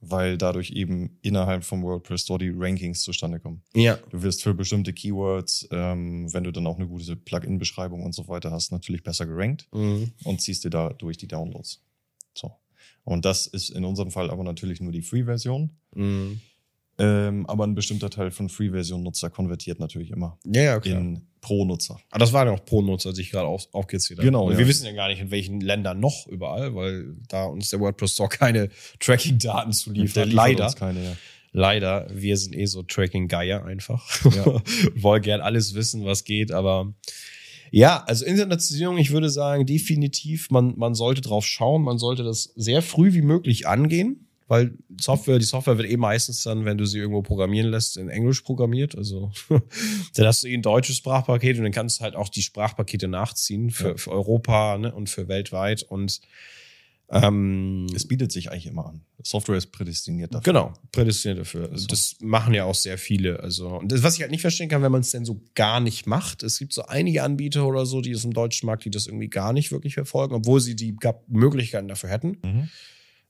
weil 0.00 0.38
dadurch 0.38 0.70
eben 0.70 1.18
innerhalb 1.22 1.64
vom 1.64 1.82
WordPress 1.82 2.22
Store 2.22 2.38
die 2.38 2.52
Rankings 2.54 3.02
zustande 3.02 3.40
kommen. 3.40 3.62
Ja. 3.74 3.98
Du 4.10 4.22
wirst 4.22 4.42
für 4.42 4.54
bestimmte 4.54 4.92
Keywords, 4.92 5.66
ähm, 5.72 6.32
wenn 6.32 6.44
du 6.44 6.52
dann 6.52 6.66
auch 6.66 6.76
eine 6.76 6.86
gute 6.86 7.16
Plugin-Beschreibung 7.16 8.04
und 8.04 8.14
so 8.14 8.28
weiter 8.28 8.50
hast, 8.52 8.70
natürlich 8.72 9.02
besser 9.02 9.26
gerankt 9.26 9.66
Mhm. 9.72 10.12
und 10.24 10.40
ziehst 10.40 10.64
dir 10.64 10.70
dadurch 10.70 11.16
die 11.18 11.26
Downloads. 11.28 11.82
So. 12.34 12.52
Und 13.04 13.24
das 13.24 13.46
ist 13.48 13.70
in 13.70 13.84
unserem 13.84 14.10
Fall 14.12 14.30
aber 14.30 14.44
natürlich 14.44 14.80
nur 14.80 14.92
die 14.92 15.02
Free-Version. 15.02 15.70
Mhm. 15.94 16.40
Ähm, 16.98 17.46
aber 17.46 17.64
ein 17.66 17.74
bestimmter 17.74 18.10
Teil 18.10 18.30
von 18.30 18.48
Free-Version-Nutzer 18.48 19.30
konvertiert 19.30 19.80
natürlich 19.80 20.10
immer 20.10 20.38
Ja, 20.44 20.62
ja, 20.62 20.80
klar. 20.80 21.00
in 21.00 21.22
Pro-Nutzer. 21.40 21.98
Aber 22.10 22.18
das 22.18 22.32
waren 22.32 22.48
ja 22.48 22.54
auch 22.54 22.64
Pro-Nutzer, 22.64 23.12
die 23.12 23.22
ich 23.22 23.30
gerade 23.30 23.46
auf, 23.46 23.66
aufgezählt 23.72 24.18
habe. 24.18 24.26
Genau, 24.26 24.44
Und 24.46 24.52
ja. 24.52 24.58
Wir 24.58 24.68
wissen 24.68 24.86
ja 24.86 24.92
gar 24.92 25.08
nicht, 25.08 25.20
in 25.20 25.30
welchen 25.30 25.60
Ländern 25.60 26.00
noch 26.00 26.26
überall, 26.28 26.74
weil 26.74 27.16
da 27.28 27.44
uns 27.46 27.70
der 27.70 27.80
WordPress 27.80 28.12
Store 28.12 28.28
keine 28.28 28.68
Tracking-Daten 29.00 29.72
zuliefert. 29.72 30.16
Der 30.16 30.26
liefert 30.26 30.36
Leider. 30.58 30.72
keine, 30.74 31.04
ja. 31.04 31.16
Leider. 31.52 32.06
Wir 32.12 32.36
sind 32.36 32.54
eh 32.54 32.66
so 32.66 32.82
Tracking-Geier 32.82 33.64
einfach. 33.64 34.06
Ja. 34.34 34.62
Wollen 34.94 35.22
gern 35.22 35.40
alles 35.40 35.74
wissen, 35.74 36.04
was 36.04 36.24
geht, 36.24 36.52
aber 36.52 36.94
ja, 37.74 38.04
also 38.04 38.26
Internationalisierung, 38.26 38.98
ich 38.98 39.12
würde 39.12 39.30
sagen, 39.30 39.64
definitiv, 39.64 40.50
man, 40.50 40.74
man 40.76 40.94
sollte 40.94 41.22
drauf 41.22 41.46
schauen, 41.46 41.82
man 41.82 41.96
sollte 41.98 42.22
das 42.22 42.52
sehr 42.54 42.82
früh 42.82 43.14
wie 43.14 43.22
möglich 43.22 43.66
angehen, 43.66 44.28
weil 44.52 44.76
Software, 45.00 45.38
die 45.38 45.46
Software 45.46 45.78
wird 45.78 45.88
eh 45.88 45.96
meistens 45.96 46.42
dann, 46.42 46.66
wenn 46.66 46.76
du 46.76 46.84
sie 46.84 46.98
irgendwo 46.98 47.22
programmieren 47.22 47.70
lässt, 47.70 47.96
in 47.96 48.10
Englisch 48.10 48.42
programmiert. 48.42 48.94
Also 48.94 49.30
dann 50.14 50.26
hast 50.26 50.42
du 50.42 50.48
eh 50.48 50.52
ein 50.54 50.60
deutsches 50.60 50.98
Sprachpaket 50.98 51.56
und 51.56 51.62
dann 51.62 51.72
kannst 51.72 52.00
du 52.00 52.04
halt 52.04 52.14
auch 52.16 52.28
die 52.28 52.42
Sprachpakete 52.42 53.08
nachziehen 53.08 53.70
für, 53.70 53.88
Ja. 53.88 53.96
für 53.96 54.10
Europa 54.10 54.76
ne, 54.76 54.94
und 54.94 55.08
für 55.08 55.26
weltweit. 55.28 55.84
Und 55.84 56.20
ähm, 57.08 57.86
Es 57.94 58.06
bietet 58.06 58.30
sich 58.30 58.50
eigentlich 58.50 58.66
immer 58.66 58.84
an. 58.88 59.00
Software 59.22 59.56
ist 59.56 59.72
prädestiniert 59.72 60.34
dafür. 60.34 60.52
Genau, 60.52 60.74
prädestiniert 60.92 61.38
dafür. 61.40 61.70
Also 61.70 61.76
So. 61.84 61.86
Das 61.86 62.16
machen 62.20 62.52
ja 62.52 62.64
auch 62.64 62.74
sehr 62.74 62.98
viele. 62.98 63.40
Also, 63.40 63.68
und 63.70 63.90
das, 63.90 64.02
was 64.02 64.16
ich 64.16 64.20
halt 64.20 64.32
nicht 64.32 64.42
verstehen 64.42 64.68
kann, 64.68 64.82
wenn 64.82 64.92
man 64.92 65.00
es 65.00 65.12
denn 65.12 65.24
so 65.24 65.40
gar 65.54 65.80
nicht 65.80 66.06
macht. 66.06 66.42
Es 66.42 66.58
gibt 66.58 66.74
so 66.74 66.82
einige 66.84 67.22
Anbieter 67.22 67.66
oder 67.66 67.86
so, 67.86 68.02
die 68.02 68.10
es 68.10 68.22
im 68.24 68.34
deutschen 68.34 68.66
Markt, 68.66 68.84
die 68.84 68.90
das 68.90 69.06
irgendwie 69.06 69.28
gar 69.28 69.54
nicht 69.54 69.72
wirklich 69.72 69.94
verfolgen, 69.94 70.34
obwohl 70.34 70.60
sie 70.60 70.76
die 70.76 70.94
Möglichkeiten 71.28 71.88
dafür 71.88 72.10
hätten. 72.10 72.36
Mhm. 72.44 72.68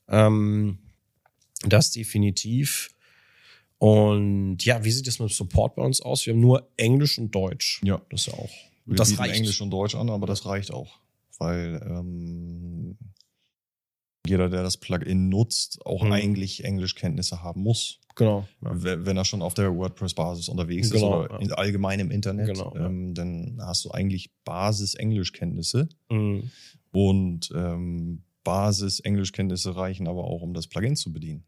Ähm, 0.09 0.77
das 1.63 1.91
definitiv. 1.91 2.89
Und 3.77 4.63
ja, 4.63 4.83
wie 4.85 4.91
sieht 4.91 5.07
es 5.07 5.19
mit 5.19 5.31
Support 5.31 5.75
bei 5.75 5.83
uns 5.83 5.99
aus? 6.01 6.25
Wir 6.25 6.33
haben 6.33 6.39
nur 6.39 6.69
Englisch 6.77 7.17
und 7.17 7.33
Deutsch. 7.35 7.81
Ja. 7.83 8.01
Das 8.09 8.21
ist 8.21 8.27
ja 8.27 8.39
auch. 8.39 8.51
Wir 8.85 8.95
das 8.95 9.09
bieten 9.09 9.21
reicht. 9.21 9.35
Englisch 9.35 9.61
und 9.61 9.71
Deutsch 9.71 9.95
an, 9.95 10.09
aber 10.09 10.25
das 10.27 10.45
reicht 10.45 10.71
auch. 10.71 10.99
Weil 11.37 11.81
ähm, 11.85 12.97
jeder, 14.25 14.49
der 14.49 14.63
das 14.63 14.77
Plugin 14.77 15.27
nutzt, 15.29 15.85
auch 15.85 16.03
Mhm. 16.03 16.11
eigentlich 16.13 16.63
Englischkenntnisse 16.63 17.43
haben 17.43 17.61
muss. 17.61 17.99
Genau. 18.15 18.47
Ja. 18.61 18.71
Wenn 18.73 19.17
er 19.17 19.25
schon 19.25 19.41
auf 19.41 19.53
der 19.53 19.75
WordPress-Basis 19.75 20.47
unterwegs 20.47 20.89
Genau, 20.91 21.23
ist 21.23 21.29
oder 21.29 21.35
ja. 21.35 21.41
in, 21.41 21.51
allgemein 21.51 21.99
im 21.99 22.11
Internet, 22.11 22.47
Genau, 22.47 22.73
ja. 22.75 22.85
ähm, 22.85 23.13
dann 23.15 23.57
hast 23.61 23.83
du 23.85 23.91
eigentlich 23.91 24.31
Basis-Englischkenntnisse. 24.45 25.89
Mhm. 26.09 26.51
Und 26.91 27.51
ähm, 27.55 28.23
Basis-Englischkenntnisse 28.43 29.75
reichen 29.75 30.07
aber 30.07 30.23
auch, 30.25 30.41
um 30.41 30.53
das 30.53 30.67
Plugin 30.67 30.95
zu 30.95 31.11
bedienen. 31.11 31.43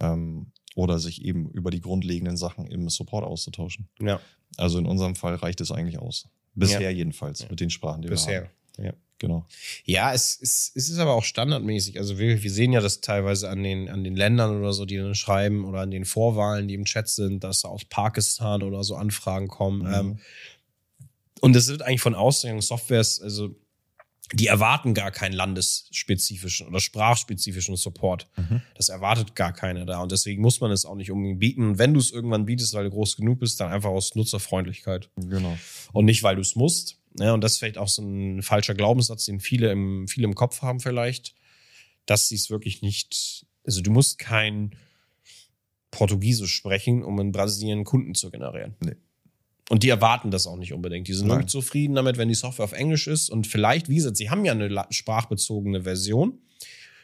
Ähm, 0.00 0.52
oder 0.74 0.98
sich 0.98 1.24
eben 1.24 1.48
über 1.50 1.70
die 1.70 1.80
grundlegenden 1.80 2.36
Sachen 2.36 2.66
im 2.66 2.88
Support 2.90 3.24
auszutauschen. 3.24 3.88
Ja, 3.98 4.20
Also 4.58 4.78
in 4.78 4.84
unserem 4.86 5.14
Fall 5.14 5.34
reicht 5.36 5.60
es 5.62 5.70
eigentlich 5.72 5.98
aus. 5.98 6.28
Bisher 6.54 6.80
Ja. 6.82 6.90
jedenfalls, 6.90 7.40
Ja. 7.42 7.46
mit 7.50 7.60
den 7.60 7.70
Sprachen, 7.70 8.02
die 8.02 8.08
wir 8.08 8.12
bisher. 8.16 8.50
haben. 8.76 8.84
Ja. 8.84 8.92
Genau. 9.18 9.46
Ja, 9.86 10.12
es 10.12 10.34
ist, 10.34 10.76
es 10.76 10.90
ist 10.90 10.98
aber 10.98 11.14
auch 11.14 11.24
standardmäßig. 11.24 11.98
Also 11.98 12.18
wir, 12.18 12.42
wir 12.42 12.50
sehen 12.50 12.72
ja 12.74 12.80
das 12.82 13.00
teilweise 13.00 13.48
an 13.48 13.62
den, 13.62 13.88
an 13.88 14.04
den 14.04 14.14
Ländern 14.14 14.58
oder 14.58 14.74
so, 14.74 14.84
die 14.84 14.98
dann 14.98 15.14
schreiben 15.14 15.64
oder 15.64 15.80
an 15.80 15.90
den 15.90 16.04
Vorwahlen, 16.04 16.68
die 16.68 16.74
im 16.74 16.84
Chat 16.84 17.08
sind, 17.08 17.42
dass 17.42 17.62
da 17.62 17.68
aus 17.68 17.86
Pakistan 17.86 18.62
oder 18.62 18.84
so 18.84 18.94
Anfragen 18.96 19.48
kommen. 19.48 19.88
Mhm. 19.88 19.94
Ähm, 19.94 20.18
und 21.40 21.56
das 21.56 21.68
wird 21.68 21.80
eigentlich 21.80 22.02
von 22.02 22.14
Ausstellungen 22.14 22.60
Softwares, 22.60 23.20
also 23.22 23.54
die 24.32 24.48
erwarten 24.48 24.92
gar 24.92 25.12
keinen 25.12 25.34
landesspezifischen 25.34 26.66
oder 26.66 26.80
sprachspezifischen 26.80 27.76
Support. 27.76 28.28
Mhm. 28.36 28.62
Das 28.74 28.88
erwartet 28.88 29.36
gar 29.36 29.52
keiner 29.52 29.86
da. 29.86 30.00
Und 30.00 30.10
deswegen 30.10 30.42
muss 30.42 30.60
man 30.60 30.72
es 30.72 30.84
auch 30.84 30.96
nicht 30.96 31.12
unbedingt 31.12 31.38
bieten. 31.38 31.70
Und 31.70 31.78
wenn 31.78 31.94
du 31.94 32.00
es 32.00 32.10
irgendwann 32.10 32.44
bietest, 32.44 32.74
weil 32.74 32.84
du 32.84 32.90
groß 32.90 33.16
genug 33.16 33.38
bist, 33.38 33.60
dann 33.60 33.70
einfach 33.70 33.90
aus 33.90 34.14
Nutzerfreundlichkeit. 34.16 35.10
Genau. 35.16 35.56
Und 35.92 36.06
nicht, 36.06 36.22
weil 36.24 36.34
du 36.34 36.42
es 36.42 36.56
musst. 36.56 36.98
Ja, 37.18 37.32
und 37.32 37.42
das 37.42 37.52
ist 37.52 37.58
vielleicht 37.58 37.78
auch 37.78 37.88
so 37.88 38.02
ein 38.02 38.42
falscher 38.42 38.74
Glaubenssatz, 38.74 39.24
den 39.26 39.40
viele 39.40 39.70
im, 39.70 40.08
viele 40.08 40.26
im 40.26 40.34
Kopf 40.34 40.60
haben 40.60 40.80
vielleicht, 40.80 41.34
dass 42.04 42.28
sie 42.28 42.34
es 42.34 42.50
wirklich 42.50 42.82
nicht, 42.82 43.46
also 43.64 43.80
du 43.80 43.90
musst 43.90 44.18
kein 44.18 44.76
Portugiesisch 45.90 46.54
sprechen, 46.54 47.02
um 47.02 47.18
in 47.20 47.32
Brasilien 47.32 47.84
Kunden 47.84 48.14
zu 48.14 48.30
generieren. 48.30 48.74
Nee. 48.80 48.96
Und 49.68 49.82
die 49.82 49.88
erwarten 49.88 50.30
das 50.30 50.46
auch 50.46 50.56
nicht 50.56 50.72
unbedingt. 50.72 51.08
Die 51.08 51.12
sind 51.14 51.26
Nein. 51.26 51.38
wirklich 51.38 51.50
zufrieden 51.50 51.94
damit, 51.96 52.18
wenn 52.18 52.28
die 52.28 52.34
Software 52.34 52.64
auf 52.64 52.72
Englisch 52.72 53.06
ist. 53.08 53.30
Und 53.30 53.46
vielleicht, 53.48 53.88
wie 53.88 53.96
gesagt, 53.96 54.16
sie 54.16 54.30
haben 54.30 54.44
ja 54.44 54.52
eine 54.52 54.86
sprachbezogene 54.90 55.82
Version. 55.82 56.38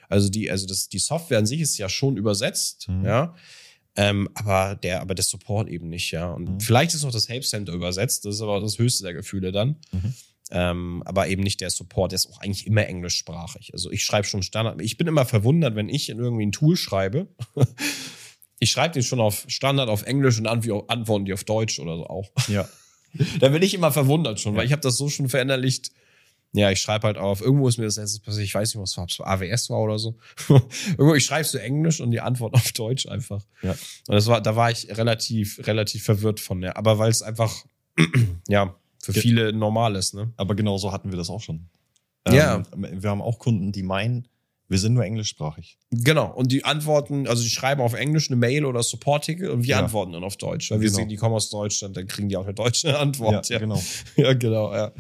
Also 0.09 0.29
die, 0.29 0.51
also 0.51 0.67
das, 0.67 0.89
die 0.89 0.99
Software 0.99 1.39
an 1.39 1.47
sich 1.47 1.61
ist 1.61 1.77
ja 1.79 1.89
schon 1.89 2.17
übersetzt, 2.17 2.87
Mhm. 2.89 3.05
ja. 3.05 3.35
Ähm, 3.95 4.29
aber 4.35 4.77
der, 4.77 5.03
aber 5.03 5.15
der 5.15 5.25
Support 5.25 5.69
eben 5.69 5.89
nicht, 5.89 6.13
ja. 6.13 6.33
Und 6.33 6.49
Mhm. 6.49 6.61
vielleicht 6.61 6.95
ist 6.95 7.03
noch 7.03 7.11
das 7.13 7.29
Help 7.29 7.45
Center 7.45 7.73
übersetzt, 7.75 8.25
das 8.25 8.37
ist 8.37 8.41
aber 8.41 8.59
das 8.61 8.79
höchste 8.79 9.03
der 9.05 9.13
Gefühle 9.15 9.53
dann. 9.53 9.77
Mhm. 9.91 10.15
Ähm, 10.51 11.03
aber 11.07 11.29
eben 11.29 11.43
nicht 11.43 11.61
der 11.63 11.71
Support, 11.71 12.13
der 12.13 12.17
ist 12.17 12.27
auch 12.31 12.41
eigentlich 12.41 12.67
immer 12.67 12.87
englischsprachig. 12.87 13.71
Also 13.73 13.91
ich 13.91 14.05
schreibe 14.05 14.27
schon 14.27 14.43
Standard. 14.43 14.81
Ich 14.83 14.97
bin 14.99 15.07
immer 15.09 15.25
verwundert, 15.25 15.75
wenn 15.77 15.89
ich 15.89 16.09
in 16.11 16.19
irgendwie 16.19 16.47
ein 16.47 16.53
Tool 16.53 16.77
schreibe. 16.77 17.27
ich 18.63 18.71
schreibe 18.71 18.95
den 18.95 19.03
schon 19.03 19.21
auf 19.21 19.45
Standard 19.49 19.89
auf 19.89 20.05
Englisch 20.05 20.39
und 20.39 20.47
antw- 20.47 20.87
antworten 20.89 21.25
die 21.25 21.33
auf 21.33 21.43
Deutsch 21.43 21.81
oder 21.81 21.97
so 21.97 22.07
auch. 22.07 22.31
Ja. 22.47 22.69
Da 23.41 23.49
bin 23.51 23.61
ich 23.61 23.75
immer 23.75 23.93
verwundert 23.93 24.41
schon, 24.41 24.57
weil 24.57 24.65
ich 24.65 24.73
habe 24.73 24.81
das 24.81 24.97
so 24.97 25.11
schon 25.11 25.29
verinnerlicht. 25.29 25.91
Ja, 26.55 26.71
ich 26.71 26.81
schreibe 26.81 27.09
halt 27.09 27.19
auf, 27.19 27.43
irgendwo 27.43 27.69
ist 27.69 27.77
mir 27.77 27.85
das 27.85 27.97
letztes 27.97 28.21
passiert, 28.21 28.45
ich 28.45 28.55
weiß 28.55 28.75
nicht, 28.75 28.83
was 28.83 28.97
war, 28.97 29.05
ob 29.05 29.11
es 29.11 29.21
AWS 29.21 29.69
war 29.69 29.81
oder 29.81 29.99
so. 29.99 30.17
irgendwo, 30.49 31.15
ich 31.15 31.25
schreibe 31.27 31.45
so 31.47 31.59
Englisch 31.59 32.01
und 32.01 32.11
die 32.11 32.23
Antwort 32.23 32.55
auf 32.55 32.73
Deutsch 32.73 33.07
einfach. 33.07 33.45
Ja. 33.63 33.73
Und 33.73 34.15
das 34.15 34.29
war, 34.29 34.41
da 34.41 34.57
war 34.57 34.71
ich 34.71 34.89
relativ, 34.97 35.67
relativ 35.67 36.05
verwirrt 36.05 36.41
von, 36.41 36.63
ja. 36.63 36.75
Aber 36.75 36.99
weil 36.99 37.11
es 37.11 37.21
einfach, 37.21 37.53
ja, 38.49 38.75
für 39.03 39.13
viele 39.13 39.53
normal 39.53 39.97
ist, 39.97 40.15
ne? 40.15 40.33
Aber 40.39 40.55
genau 40.55 40.79
so 40.79 40.91
hatten 40.93 41.11
wir 41.11 41.19
das 41.19 41.29
auch 41.29 41.41
schon. 41.43 41.69
Ja. 42.27 42.63
Ähm, 42.73 43.03
wir 43.03 43.11
haben 43.11 43.21
auch 43.21 43.39
Kunden, 43.39 43.73
die 43.73 43.83
meinen, 43.83 44.27
wir 44.73 44.79
sind 44.79 44.95
nur 44.95 45.05
englischsprachig. 45.05 45.79
Genau. 45.91 46.33
Und 46.35 46.51
die 46.51 46.65
antworten, 46.65 47.29
also 47.29 47.43
die 47.43 47.51
schreiben 47.51 47.81
auf 47.83 47.93
Englisch 47.95 48.29
eine 48.31 48.37
Mail 48.37 48.65
oder 48.65 48.83
Support-Ticket 48.83 49.51
und 49.51 49.63
wir 49.63 49.69
Ja. 49.77 49.79
antworten 49.81 50.13
dann 50.13 50.25
auf 50.25 50.37
Deutsch. 50.37 50.71
Weil 50.71 50.81
wir 50.81 50.89
Genau. 50.89 50.97
sehen, 50.97 51.09
die 51.09 51.17
kommen 51.17 51.35
aus 51.35 51.51
Deutschland, 51.51 51.97
dann 51.97 52.07
kriegen 52.09 52.29
die 52.29 52.37
auch 52.37 52.45
eine 52.45 52.55
deutsche 52.55 52.99
Antwort. 52.99 53.49
Ja, 53.51 53.59
genau. 53.59 53.81
ja 54.17 54.33
genau, 54.33 54.73
ja. 54.75 54.93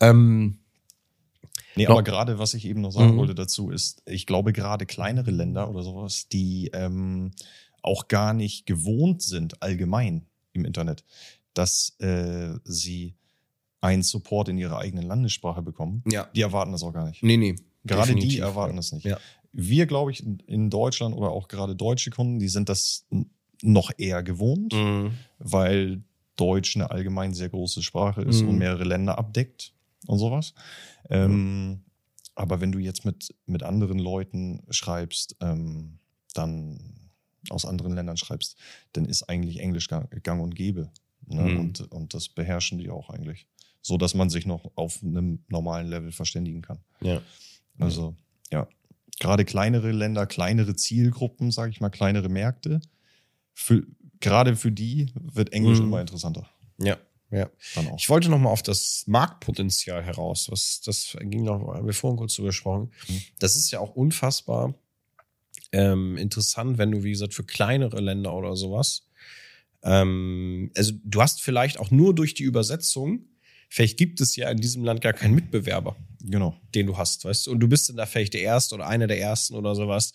Ähm, 0.00 0.58
Nee, 1.76 1.84
Noch- 1.84 1.92
aber 1.92 2.02
gerade 2.02 2.38
was 2.40 2.52
ich 2.54 2.64
eben 2.66 2.80
noch 2.80 2.90
sagen 2.90 3.12
Mhm. 3.14 3.18
wollte 3.18 3.34
dazu 3.34 3.70
ist, 3.70 4.02
ich 4.04 4.26
glaube 4.26 4.52
gerade 4.52 4.86
kleinere 4.86 5.30
Länder 5.30 5.70
oder 5.70 5.82
sowas, 5.84 6.26
die 6.28 6.68
ähm, 6.74 7.30
auch 7.82 8.08
gar 8.08 8.34
nicht 8.34 8.66
gewohnt 8.66 9.22
sind 9.22 9.62
allgemein 9.62 10.26
im 10.52 10.64
Internet, 10.64 11.04
dass 11.54 11.94
äh, 12.00 12.54
sie 12.64 13.14
einen 13.80 14.02
Support 14.02 14.48
in 14.48 14.58
ihrer 14.58 14.78
eigenen 14.78 15.06
Landessprache 15.06 15.62
bekommen. 15.62 16.02
ja. 16.10 16.28
Die 16.34 16.42
erwarten 16.42 16.72
das 16.72 16.82
auch 16.82 16.92
gar 16.92 17.06
nicht. 17.08 17.22
Nee, 17.22 17.36
nee. 17.36 17.54
Gerade 17.84 18.08
die 18.08 18.14
definitiv, 18.14 18.40
erwarten 18.40 18.72
ja. 18.74 18.76
das 18.76 18.92
nicht. 18.92 19.04
Ja. 19.04 19.18
Wir, 19.52 19.86
glaube 19.86 20.12
ich, 20.12 20.24
in- 20.46 20.70
Deutschland 20.70 21.14
oder 21.16 21.30
auch 21.30 21.48
gerade 21.48 21.74
deutsche 21.74 22.10
Kunden, 22.10 22.38
die 22.38 22.48
sind 22.48 22.68
das 22.68 23.06
noch 23.62 23.90
eher 23.98 24.22
gewohnt, 24.22 24.72
Mhm. 24.72 25.12
weil 25.38 26.02
Deutsch 26.36 26.76
eine 26.76 26.90
allgemein 26.90 27.34
sehr 27.34 27.48
große 27.48 27.82
Sprache 27.82 28.22
ist 28.22 28.42
Mhm. 28.42 28.48
und 28.50 28.58
mehrere 28.58 28.84
Länder 28.84 29.18
abdeckt 29.18 29.74
und 30.06 30.18
sowas. 30.18 30.54
Ähm, 31.10 31.82
aber 32.34 32.60
wenn 32.60 32.72
du 32.72 32.78
jetzt 32.78 33.04
mit, 33.04 33.34
mit 33.46 33.62
anderen 33.62 33.98
Leuten 33.98 34.62
schreibst, 34.70 35.36
ähm, 35.40 35.98
dann 36.34 37.10
aus 37.50 37.64
anderen 37.64 37.94
Ländern 37.94 38.16
schreibst, 38.16 38.56
dann 38.92 39.04
ist 39.04 39.24
eigentlich 39.24 39.58
Englisch 39.60 39.88
gang, 39.88 40.22
gang 40.22 40.40
und 40.42 40.54
gäbe. 40.54 40.90
Ne? 41.26 41.42
Mhm. 41.42 41.60
Und, 41.60 41.92
und 41.92 42.14
das 42.14 42.28
beherrschen 42.28 42.78
die 42.78 42.88
auch 42.90 43.10
eigentlich. 43.10 43.46
So 43.82 43.96
dass 43.96 44.14
man 44.14 44.30
sich 44.30 44.46
noch 44.46 44.70
auf 44.76 45.02
einem 45.02 45.42
normalen 45.48 45.88
Level 45.88 46.12
verständigen 46.12 46.62
kann. 46.62 46.78
Ja. 47.00 47.20
Also, 47.82 48.16
ja. 48.50 48.68
Gerade 49.18 49.44
kleinere 49.44 49.92
Länder, 49.92 50.26
kleinere 50.26 50.74
Zielgruppen, 50.76 51.50
sage 51.50 51.70
ich 51.72 51.80
mal, 51.80 51.90
kleinere 51.90 52.28
Märkte, 52.28 52.80
für, 53.52 53.86
gerade 54.20 54.56
für 54.56 54.72
die 54.72 55.12
wird 55.14 55.52
Englisch 55.52 55.78
Mhm. 55.78 55.84
immer 55.86 56.00
interessanter. 56.00 56.48
Ja. 56.78 56.96
Ja. 57.30 57.48
Dann 57.76 57.86
auch. 57.88 57.98
Ich 57.98 58.08
wollte 58.08 58.28
noch 58.28 58.38
mal 58.38 58.48
auf 58.50 58.62
das 58.62 59.04
Marktpotenzial 59.06 60.02
heraus. 60.02 60.50
Was, 60.50 60.80
das 60.80 61.16
ging 61.20 61.44
noch, 61.44 61.74
haben 61.74 61.86
wir 61.86 61.92
vorhin 61.94 62.16
kurz 62.18 62.34
drüber 62.34 62.48
gesprochen. 62.48 62.90
Mhm. 63.08 63.20
Das 63.38 63.54
ist 63.56 63.70
ja 63.70 63.78
auch 63.78 63.94
unfassbar 63.94 64.74
ähm, 65.72 66.16
interessant, 66.16 66.78
wenn 66.78 66.90
du, 66.90 67.04
wie 67.04 67.10
gesagt, 67.12 67.34
für 67.34 67.44
kleinere 67.44 68.00
Länder 68.00 68.34
oder 68.34 68.56
sowas, 68.56 69.06
ähm, 69.82 70.70
also 70.76 70.92
du 71.04 71.22
hast 71.22 71.42
vielleicht 71.42 71.78
auch 71.78 71.90
nur 71.90 72.14
durch 72.14 72.34
die 72.34 72.42
Übersetzung, 72.42 73.26
vielleicht 73.70 73.96
gibt 73.96 74.20
es 74.20 74.36
ja 74.36 74.50
in 74.50 74.58
diesem 74.58 74.84
Land 74.84 75.00
gar 75.00 75.14
keinen 75.14 75.34
Mitbewerber 75.34 75.96
Genau. 76.22 76.54
den 76.74 76.86
du 76.86 76.98
hast, 76.98 77.24
weißt 77.24 77.46
du? 77.46 77.52
Und 77.52 77.60
du 77.60 77.68
bist 77.68 77.88
dann 77.88 77.96
da 77.96 78.04
vielleicht 78.04 78.34
der 78.34 78.42
Erste 78.42 78.74
oder 78.74 78.86
einer 78.86 79.06
der 79.06 79.18
Ersten 79.18 79.54
oder 79.54 79.74
sowas. 79.74 80.12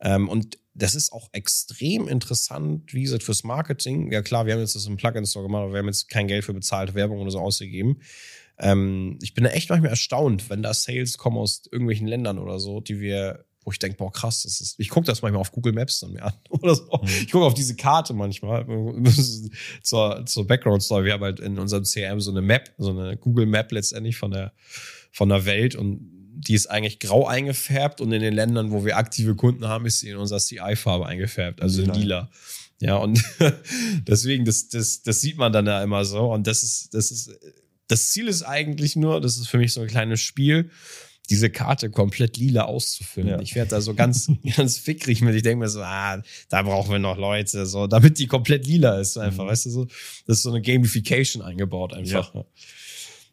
Ähm, 0.00 0.28
und 0.28 0.58
das 0.74 0.94
ist 0.94 1.12
auch 1.12 1.30
extrem 1.32 2.08
interessant, 2.08 2.92
wie 2.92 3.04
gesagt, 3.04 3.22
fürs 3.22 3.44
Marketing. 3.44 4.12
Ja 4.12 4.20
klar, 4.20 4.44
wir 4.44 4.52
haben 4.52 4.60
jetzt 4.60 4.74
das 4.74 4.86
im 4.86 4.98
Plugin-Store 4.98 5.46
gemacht, 5.46 5.62
aber 5.62 5.72
wir 5.72 5.78
haben 5.78 5.86
jetzt 5.86 6.10
kein 6.10 6.28
Geld 6.28 6.44
für 6.44 6.52
bezahlte 6.52 6.94
Werbung 6.94 7.20
oder 7.20 7.30
so 7.30 7.40
ausgegeben. 7.40 8.00
Ähm, 8.58 9.18
ich 9.22 9.32
bin 9.32 9.44
da 9.44 9.50
echt 9.50 9.70
manchmal 9.70 9.90
erstaunt, 9.90 10.50
wenn 10.50 10.62
da 10.62 10.74
Sales 10.74 11.16
kommen 11.16 11.38
aus 11.38 11.62
irgendwelchen 11.70 12.06
Ländern 12.06 12.38
oder 12.38 12.58
so, 12.58 12.80
die 12.80 13.00
wir, 13.00 13.46
wo 13.66 13.72
ich 13.72 13.80
denke, 13.80 13.96
boah, 13.96 14.12
krass, 14.12 14.44
das 14.44 14.60
ist. 14.60 14.78
Ich 14.78 14.88
gucke 14.88 15.06
das 15.06 15.22
manchmal 15.22 15.40
auf 15.40 15.50
Google 15.50 15.72
Maps 15.72 15.98
dann 15.98 16.12
mir 16.12 16.22
an 16.22 16.32
oder 16.50 16.76
so. 16.76 16.84
Mhm. 16.84 17.08
Ich 17.08 17.32
gucke 17.32 17.44
auf 17.44 17.54
diese 17.54 17.74
Karte 17.74 18.14
manchmal 18.14 18.64
zur, 19.82 20.24
zur 20.24 20.46
Background-Story. 20.46 21.04
Wir 21.04 21.14
haben 21.14 21.24
halt 21.24 21.40
in 21.40 21.58
unserem 21.58 21.82
CRM 21.82 22.20
so 22.20 22.30
eine 22.30 22.42
Map, 22.42 22.72
so 22.78 22.90
eine 22.90 23.16
Google 23.16 23.46
Map 23.46 23.72
letztendlich 23.72 24.16
von 24.16 24.30
der, 24.30 24.52
von 25.10 25.28
der 25.28 25.44
Welt 25.44 25.74
und 25.74 25.98
die 26.38 26.54
ist 26.54 26.68
eigentlich 26.68 27.00
grau 27.00 27.26
eingefärbt 27.26 28.00
und 28.00 28.12
in 28.12 28.20
den 28.20 28.34
Ländern, 28.34 28.70
wo 28.70 28.84
wir 28.84 28.98
aktive 28.98 29.34
Kunden 29.34 29.66
haben, 29.66 29.84
ist 29.86 29.98
sie 29.98 30.10
in 30.10 30.16
unserer 30.16 30.38
CI-Farbe 30.38 31.06
eingefärbt, 31.06 31.60
also 31.60 31.82
in 31.82 31.88
Lila. 31.88 32.00
lila. 32.00 32.30
Ja, 32.80 32.96
und 32.96 33.20
deswegen, 34.06 34.44
das, 34.44 34.68
das, 34.68 35.02
das 35.02 35.20
sieht 35.20 35.38
man 35.38 35.52
dann 35.52 35.64
da 35.64 35.82
immer 35.82 36.04
so. 36.04 36.30
Und 36.32 36.46
das 36.46 36.62
ist, 36.62 36.94
das 36.94 37.10
ist, 37.10 37.30
das 37.88 38.10
Ziel 38.10 38.28
ist 38.28 38.42
eigentlich 38.42 38.96
nur, 38.96 39.20
das 39.20 39.38
ist 39.38 39.48
für 39.48 39.58
mich 39.58 39.72
so 39.72 39.80
ein 39.80 39.86
kleines 39.86 40.20
Spiel, 40.20 40.70
diese 41.30 41.50
Karte 41.50 41.90
komplett 41.90 42.36
lila 42.36 42.62
auszufüllen. 42.64 43.28
Ja. 43.28 43.40
Ich 43.40 43.54
werde 43.54 43.70
da 43.70 43.80
so 43.80 43.94
ganz, 43.94 44.30
ganz 44.56 44.78
fickrig 44.78 45.20
mit. 45.22 45.34
Ich 45.34 45.42
denke 45.42 45.64
mir 45.64 45.68
so, 45.68 45.82
ah, 45.82 46.22
da 46.48 46.62
brauchen 46.62 46.90
wir 46.92 46.98
noch 46.98 47.16
Leute, 47.18 47.66
so, 47.66 47.86
damit 47.86 48.18
die 48.18 48.26
komplett 48.26 48.66
lila 48.66 48.98
ist, 49.00 49.16
einfach, 49.16 49.44
Mhm. 49.44 49.48
weißt 49.48 49.66
du, 49.66 49.70
so. 49.70 49.84
Das 50.26 50.38
ist 50.38 50.42
so 50.42 50.50
eine 50.50 50.62
Gamification 50.62 51.42
eingebaut, 51.42 51.94
einfach. 51.94 52.32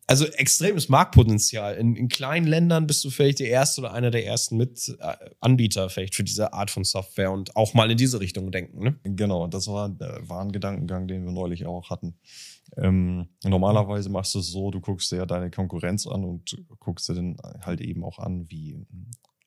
Also 0.05 0.25
extremes 0.25 0.89
Marktpotenzial. 0.89 1.75
In, 1.77 1.95
in 1.95 2.09
kleinen 2.09 2.45
Ländern 2.45 2.87
bist 2.87 3.03
du 3.05 3.09
vielleicht 3.09 3.39
der 3.39 3.47
erste 3.47 3.79
oder 3.81 3.93
einer 3.93 4.11
der 4.11 4.25
ersten 4.25 4.57
mit 4.57 4.93
äh, 4.99 5.15
Anbieter 5.39 5.89
vielleicht 5.89 6.15
für 6.15 6.25
diese 6.25 6.51
Art 6.51 6.71
von 6.71 6.83
Software 6.83 7.31
und 7.31 7.55
auch 7.55 7.73
mal 7.73 7.89
in 7.89 7.97
diese 7.97 8.19
Richtung 8.19 8.51
denken, 8.51 8.83
ne? 8.83 8.95
Genau, 9.03 9.47
das 9.47 9.67
war, 9.67 9.87
äh, 10.01 10.29
war 10.29 10.41
ein 10.41 10.51
Gedankengang, 10.51 11.07
den 11.07 11.23
wir 11.23 11.31
neulich 11.31 11.65
auch 11.65 11.89
hatten. 11.89 12.15
Ähm, 12.77 13.27
normalerweise 13.43 14.09
machst 14.09 14.33
du 14.35 14.39
es 14.39 14.47
so, 14.47 14.71
du 14.71 14.81
guckst 14.81 15.11
dir 15.11 15.17
ja 15.17 15.25
deine 15.25 15.51
Konkurrenz 15.51 16.07
an 16.07 16.23
und 16.23 16.57
guckst 16.79 17.07
dir 17.09 17.13
dann 17.13 17.37
halt 17.61 17.81
eben 17.81 18.03
auch 18.03 18.19
an, 18.19 18.49
wie 18.49 18.85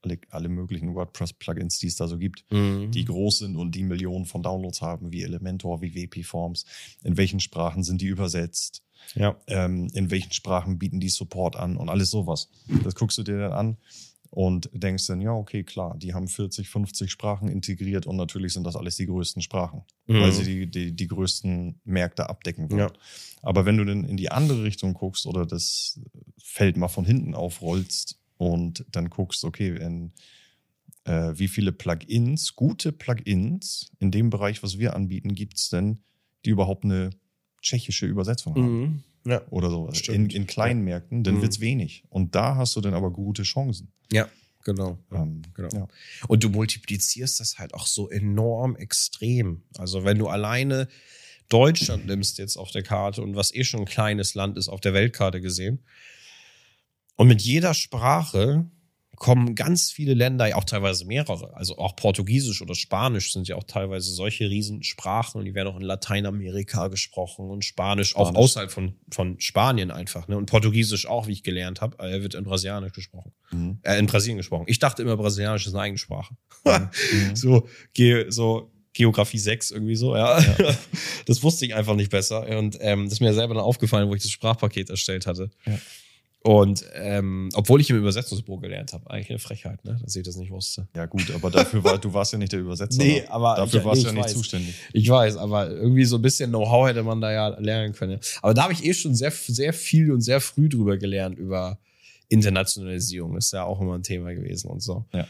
alle, 0.03 0.19
alle 0.31 0.49
möglichen 0.49 0.95
WordPress-Plugins, 0.95 1.79
die 1.79 1.89
es 1.89 1.97
da 1.97 2.07
so 2.07 2.19
gibt, 2.19 2.45
die 2.51 3.05
groß 3.05 3.39
sind 3.39 3.57
und 3.57 3.75
die 3.75 3.83
Millionen 3.83 4.27
von 4.27 4.43
Downloads 4.43 4.81
haben, 4.81 5.11
wie 5.11 5.23
Elementor, 5.23 5.83
wie 5.83 5.95
WP-Forms. 5.95 6.67
In 7.03 7.17
welchen 7.17 7.41
Sprachen 7.41 7.83
sind 7.83 8.01
die 8.01 8.07
übersetzt? 8.07 8.83
ja. 9.15 9.37
ähm, 9.47 9.89
in 9.93 10.11
welchen 10.11 10.33
Sprachen 10.33 10.79
bieten 10.79 11.01
die 11.01 11.09
Support 11.09 11.57
an 11.57 11.77
und 11.77 11.89
alles 11.89 12.11
sowas. 12.11 12.49
Das 12.83 12.95
guckst 12.95 13.19
du 13.19 13.23
dir 13.23 13.39
dann 13.39 13.53
an 13.53 13.77
und 14.37 14.69
denkst 14.75 15.07
dann, 15.07 15.23
ja, 15.23 15.33
okay, 15.33 15.65
klar, 15.65 15.97
die 15.97 16.13
haben 16.13 16.29
40, 16.29 16.69
50 16.69 17.11
Sprachen 17.11 17.49
integriert 17.49 18.07
und 18.07 18.17
natürlich 18.17 18.53
sind 18.53 18.65
das 18.65 18.77
alles 18.77 18.97
die 18.97 19.07
größten 19.07 19.41
Sprachen, 19.41 19.83
weil 20.07 20.31
sie 20.31 20.45
die, 20.45 20.71
die, 20.71 20.93
die 20.95 21.07
größten 21.07 21.81
Märkte 21.85 22.29
abdecken 22.29 22.71
wollen. 22.71 22.81
Ja. 22.81 22.93
Aber 23.41 23.65
wenn 23.65 23.79
du 23.79 23.87
dann 23.87 24.05
in 24.05 24.19
die 24.19 24.31
andere 24.31 24.63
Richtung 24.63 24.93
guckst 24.93 25.25
oder 25.25 25.47
das 25.47 25.99
Feld 26.37 26.77
mal 26.77 26.89
von 26.89 27.07
hinten 27.07 27.35
aufrollst 27.35 28.21
und 28.37 28.85
dann 28.93 29.09
guckst, 29.09 29.43
okay, 29.43 29.75
in, 29.75 30.13
äh, 31.05 31.33
wie 31.39 31.49
viele 31.49 31.73
Plugins, 31.73 32.57
gute 32.57 32.93
Plugins 32.93 33.91
in 34.01 34.11
dem 34.11 34.29
Bereich, 34.29 34.63
was 34.63 34.79
wir 34.79 34.95
anbieten, 34.95 35.35
gibt 35.35 35.57
es 35.57 35.71
denn, 35.71 36.03
die 36.45 36.51
überhaupt 36.51 36.85
eine 36.85 37.09
tschechische 37.63 38.05
Übersetzung 38.05 38.55
haben? 38.55 38.81
Mhm. 38.81 39.03
Ja. 39.27 39.43
oder 39.51 39.69
so. 39.71 39.89
In, 39.89 39.95
Stimmt. 39.95 40.35
in 40.35 40.47
kleinen 40.47 40.83
Märkten, 40.85 41.23
dann 41.25 41.37
Mhm. 41.37 41.43
wird's 41.43 41.61
wenig. 41.61 42.05
Und 42.09 42.35
da 42.35 42.55
hast 42.57 42.77
du 42.77 42.81
dann 42.81 42.95
aber 42.95 43.11
gute 43.11 43.43
Chancen. 43.43 43.93
Ja, 44.13 44.29
genau. 44.65 44.99
Ähm, 45.13 45.43
Genau. 45.55 45.69
Ja. 45.75 45.89
Und 46.29 46.45
du 46.45 46.49
multiplizierst 46.49 47.41
das 47.41 47.59
halt 47.59 47.75
auch 47.75 47.87
so 47.87 48.09
enorm 48.09 48.77
extrem. 48.77 49.63
Also 49.77 50.05
wenn 50.05 50.19
du 50.19 50.29
alleine 50.29 50.89
Deutschland 51.49 52.07
nimmst 52.07 52.39
jetzt 52.39 52.57
auf 52.57 52.71
der 52.71 52.83
Karte 52.83 53.21
und 53.23 53.37
was 53.37 53.55
eh 53.55 53.65
schon 53.65 53.81
ein 53.81 53.87
kleines 53.87 54.35
Land 54.35 54.57
ist 54.59 54.69
auf 54.69 54.81
der 54.81 54.95
Weltkarte 54.95 55.41
gesehen, 55.41 55.85
Und 57.19 57.29
mit 57.29 57.41
jeder 57.41 57.73
Sprache 57.73 58.67
kommen 59.17 59.55
ganz 59.55 59.91
viele 59.91 60.15
Länder, 60.15 60.47
ja 60.47 60.57
auch 60.57 60.65
teilweise 60.65 61.05
mehrere, 61.07 61.55
also 61.57 61.79
auch 61.79 61.97
Portugiesisch 61.97 62.63
oder 62.63 62.75
Spanisch 62.75 63.33
sind 63.33 63.49
ja 63.49 63.57
auch 63.57 63.65
teilweise 63.65 64.13
solche 64.13 64.49
Riesensprachen 64.49 65.39
und 65.39 65.45
die 65.45 65.55
werden 65.55 65.69
auch 65.69 65.77
in 65.77 65.83
Lateinamerika 65.83 66.89
gesprochen 66.89 67.51
und 67.51 67.65
Spanisch, 67.65 68.15
auch 68.17 68.29
Spanisch. 68.29 68.39
außerhalb 68.39 68.71
von, 68.71 68.95
von 69.11 69.41
Spanien 69.41 69.91
einfach. 69.91 70.29
Ne? 70.29 70.37
Und 70.37 70.47
Portugiesisch 70.47 71.07
auch, 71.07 71.27
wie 71.27 71.33
ich 71.33 71.43
gelernt 71.43 71.81
habe, 71.81 71.99
äh, 71.99 72.23
wird 72.23 72.35
in 72.35 72.45
Brasilianisch 72.45 72.93
gesprochen. 72.93 73.33
Mhm. 73.51 73.79
Äh, 73.83 73.99
in 73.99 74.07
Brasilien 74.07 74.37
gesprochen. 74.37 74.65
Ich 74.69 74.79
dachte 74.79 75.03
immer, 75.03 75.17
Brasilianisch 75.17 75.67
ist 75.67 75.75
eine 75.75 75.83
eigene 75.83 75.99
Sprache. 75.99 76.37
Mhm. 76.65 77.35
so, 77.35 77.69
Ge 77.95 78.27
so 78.31 78.71
Geografie 78.93 79.39
6 79.39 79.73
irgendwie 79.73 79.97
so, 79.97 80.17
ja. 80.17 80.43
Das 81.27 81.43
wusste 81.43 81.67
ich 81.67 81.75
einfach 81.75 81.95
nicht 81.95 82.11
besser. 82.11 82.47
Und 82.59 82.79
ähm, 82.81 83.05
das 83.05 83.15
ist 83.15 83.21
mir 83.21 83.35
selber 83.35 83.55
dann 83.55 83.63
aufgefallen, 83.63 84.09
wo 84.09 84.15
ich 84.15 84.23
das 84.23 84.31
Sprachpaket 84.31 84.91
erstellt 84.91 85.27
hatte. 85.27 85.51
Ja. 85.67 85.79
Und 86.47 86.85
ähm, 86.95 87.49
obwohl 87.55 87.81
ich 87.81 87.91
im 87.91 87.97
Übersetzungsbuch 87.97 88.61
gelernt 88.61 88.93
habe, 88.93 89.11
eigentlich 89.11 89.31
eine 89.31 89.41
Frechheit, 89.41 89.85
ne, 89.85 89.99
dass 90.01 90.15
ich 90.15 90.23
das 90.23 90.37
nicht 90.37 90.53
wusste. 90.53 90.87
Ja, 90.95 91.07
gut, 91.07 91.29
aber 91.33 91.51
dafür 91.51 91.83
war, 91.83 91.99
du 91.99 92.13
warst 92.15 92.33
ja 92.33 92.39
nicht 92.39 92.53
der 92.53 92.61
Übersetzer. 92.61 93.03
Nee, 93.03 93.23
ne? 93.23 93.31
aber 93.33 93.57
dafür 93.57 93.81
ich- 93.81 93.85
warst 93.85 93.97
nee, 93.97 94.03
du 94.03 94.07
ja 94.07 94.13
ich 94.13 94.17
nicht 94.19 94.25
weiß. 94.27 94.33
zuständig. 94.33 94.75
Ich 94.93 95.09
weiß, 95.09 95.39
aber 95.39 95.69
irgendwie 95.71 96.05
so 96.05 96.15
ein 96.17 96.23
bisschen 96.23 96.51
Know-how 96.51 96.87
hätte 96.87 97.03
man 97.03 97.21
da 97.21 97.33
ja 97.33 97.49
lernen 97.59 97.95
können. 97.95 98.21
Aber 98.43 98.55
da 98.55 98.63
habe 98.63 98.73
ich 98.75 98.85
eh 98.85 98.95
schon 98.95 99.17
sehr, 99.17 99.33
sehr 99.33 99.73
viel 99.73 100.13
und 100.13 100.21
sehr 100.21 100.41
früh 100.41 100.69
drüber 100.69 100.97
gelernt, 100.99 101.37
über 101.37 101.81
Internationalisierung. 102.29 103.37
Ist 103.37 103.53
ja 103.53 103.65
auch 103.65 103.81
immer 103.81 103.97
ein 103.97 104.05
Thema 104.05 104.33
gewesen 104.33 104.71
und 104.71 104.81
so. 104.81 105.05
Ja. 105.13 105.27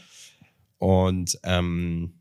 Und 0.77 1.39
ähm, 1.41 2.13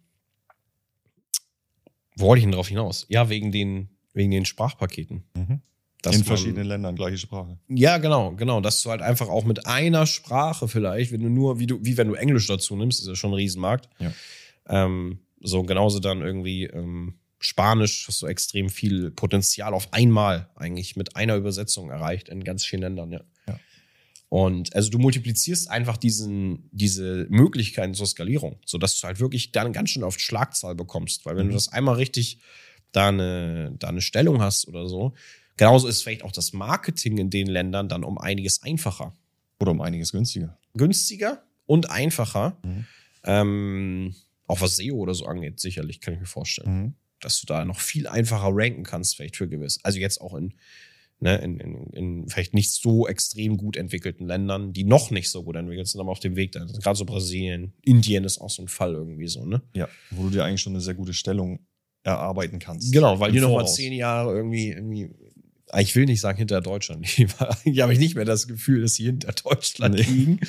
wo 2.17 2.29
wollte 2.29 2.39
ich 2.39 2.45
denn 2.47 2.53
drauf 2.53 2.69
hinaus? 2.69 3.05
Ja, 3.11 3.29
wegen 3.29 3.53
den, 3.53 3.91
wegen 4.15 4.31
den 4.31 4.47
Sprachpaketen. 4.47 5.25
Mhm. 5.37 5.61
Dass 6.07 6.15
In 6.15 6.21
man- 6.21 6.27
verschiedenen 6.27 6.67
Ländern 6.67 6.95
gleiche 6.97 7.19
Sprache. 7.19 7.59
Ja, 7.69 7.99
genau, 7.99 8.33
genau. 8.37 8.61
Dass 8.61 8.83
du 8.83 8.91
halt 8.91 9.03
einfach 9.03 9.29
auch 9.29 9.45
mit 9.45 9.67
einer 9.67 10.07
Sprache 10.07 10.69
vielleicht, 10.69 11.11
wenn 11.13 11.21
du 11.23 11.29
nur, 11.29 11.59
wie 11.59 11.67
du, 11.67 11.79
wie 11.83 11.97
wenn 11.97 12.09
du 12.09 12.15
Englisch 12.15 12.47
dazu 12.47 12.77
nimmst, 12.77 13.01
ist 13.01 13.09
ja 13.09 13.15
schon 13.17 13.31
ein 13.31 13.35
Riesenmarkt. 13.35 13.89
Ja. 13.99 14.13
Ähm, 14.69 15.19
so 15.41 15.63
genauso 15.65 15.99
dann 16.01 16.23
irgendwie 16.23 16.65
ähm, 16.65 17.15
Spanisch 17.39 18.07
hast 18.09 18.23
du 18.23 18.27
extrem 18.27 18.69
viel 18.71 19.11
Potenzial 19.11 19.75
auf 19.75 19.93
einmal 19.93 20.49
eigentlich 20.55 20.97
mit 20.97 21.17
einer 21.17 21.37
Übersetzung 21.37 21.91
erreicht 21.91 22.29
in 22.29 22.43
ganz 22.45 22.65
vielen 22.65 22.83
Ländern, 22.83 23.13
ja. 23.13 23.21
Ja. 23.49 23.59
Und 24.29 24.75
also 24.75 24.91
du 24.91 24.99
multiplizierst 24.99 25.71
einfach 25.71 25.97
diesen, 25.97 26.69
diese 26.73 27.27
Möglichkeiten 27.29 27.95
zur 27.95 28.07
Skalierung, 28.07 28.59
sodass 28.65 28.99
du 29.01 29.07
halt 29.07 29.21
wirklich 29.21 29.53
dann 29.53 29.73
ganz 29.73 29.91
schön 29.91 30.03
auf 30.03 30.19
Schlagzahl 30.19 30.75
bekommst. 30.75 31.27
Weil 31.27 31.37
wenn 31.37 31.47
Mhm. 31.47 31.51
du 31.51 31.55
das 31.57 31.69
einmal 31.73 31.97
richtig 31.97 32.39
da 32.93 33.09
eine, 33.09 33.75
da 33.79 33.89
eine 33.89 34.01
Stellung 34.01 34.41
hast 34.41 34.67
oder 34.69 34.89
so, 34.89 35.13
genauso 35.57 35.89
ist 35.89 36.03
vielleicht 36.03 36.23
auch 36.23 36.33
das 36.33 36.53
Marketing 36.53 37.19
in 37.19 37.31
den 37.31 37.47
Ländern 37.47 37.89
dann 37.89 38.05
um 38.05 38.19
einiges 38.19 38.63
einfacher. 38.63 39.13
Oder 39.61 39.71
um 39.73 39.81
einiges 39.81 40.13
günstiger. 40.13 40.59
Günstiger 40.75 41.43
und 41.67 41.91
einfacher. 41.91 42.59
Mhm. 42.63 42.85
Ähm, 43.25 44.15
auch 44.47 44.61
was 44.61 44.77
SEO 44.77 44.95
oder 44.97 45.15
so 45.15 45.27
angeht, 45.27 45.59
sicherlich, 45.61 46.01
kann 46.01 46.15
ich 46.15 46.21
mir 46.21 46.27
vorstellen 46.27 46.83
Mhm. 46.83 46.95
dass 47.21 47.41
du 47.41 47.47
da 47.47 47.65
noch 47.65 47.81
viel 47.81 48.07
einfacher 48.07 48.49
ranken 48.53 48.85
kannst, 48.85 49.17
vielleicht 49.17 49.37
für 49.37 49.49
gewiss. 49.49 49.81
Also 49.83 49.99
jetzt 49.99 50.21
auch 50.21 50.35
in, 50.35 50.53
ne, 51.19 51.37
in, 51.39 51.59
in, 51.59 51.87
in 51.95 52.29
vielleicht 52.29 52.53
nicht 52.55 52.71
so 52.71 53.09
extrem 53.09 53.57
gut 53.57 53.77
entwickelten 53.77 54.27
Ländern, 54.27 54.73
die 54.75 54.85
noch 54.85 55.11
nicht 55.11 55.31
so 55.31 55.43
gut 55.43 55.57
entwickelt 55.57 55.89
sind, 55.89 56.01
aber 56.01 56.11
auf 56.13 56.21
dem 56.21 56.37
Weg 56.37 56.53
da. 56.53 56.61
Also 56.61 56.79
Gerade 56.79 56.97
so 56.99 57.07
Brasilien, 57.07 57.73
Indien 57.83 58.25
ist 58.25 58.39
auch 58.39 58.51
so 58.51 58.63
ein 58.63 58.69
Fall 58.69 58.93
irgendwie 58.93 59.27
so, 59.27 59.45
ne? 59.47 59.63
Ja, 59.75 59.89
wo 60.11 60.25
du 60.25 60.31
dir 60.31 60.45
eigentlich 60.45 60.61
schon 60.61 60.75
eine 60.75 60.83
sehr 60.83 60.95
gute 60.95 61.15
Stellung 61.15 61.67
erarbeiten 62.03 62.59
kannst. 62.61 62.93
Genau, 62.93 63.19
weil 63.19 63.33
die 63.33 63.41
noch 63.41 63.49
mal 63.49 63.61
Voraus. 63.61 63.75
zehn 63.75 63.95
Jahre 63.95 64.37
irgendwie, 64.37 64.69
irgendwie 64.69 65.11
ich 65.79 65.95
will 65.97 66.05
nicht 66.07 66.21
sagen 66.21 66.39
hinter 66.39 66.61
Deutschland 66.61 67.07
liegen, 67.19 67.33
eigentlich 67.39 67.81
habe 67.81 67.93
ich 67.93 67.99
nicht 67.99 68.15
mehr 68.15 68.25
das 68.25 68.47
Gefühl, 68.47 68.83
dass 68.83 68.95
sie 68.95 69.05
hinter 69.05 69.33
Deutschland 69.33 69.95
Nee. 69.97 70.03
liegen. 70.03 70.41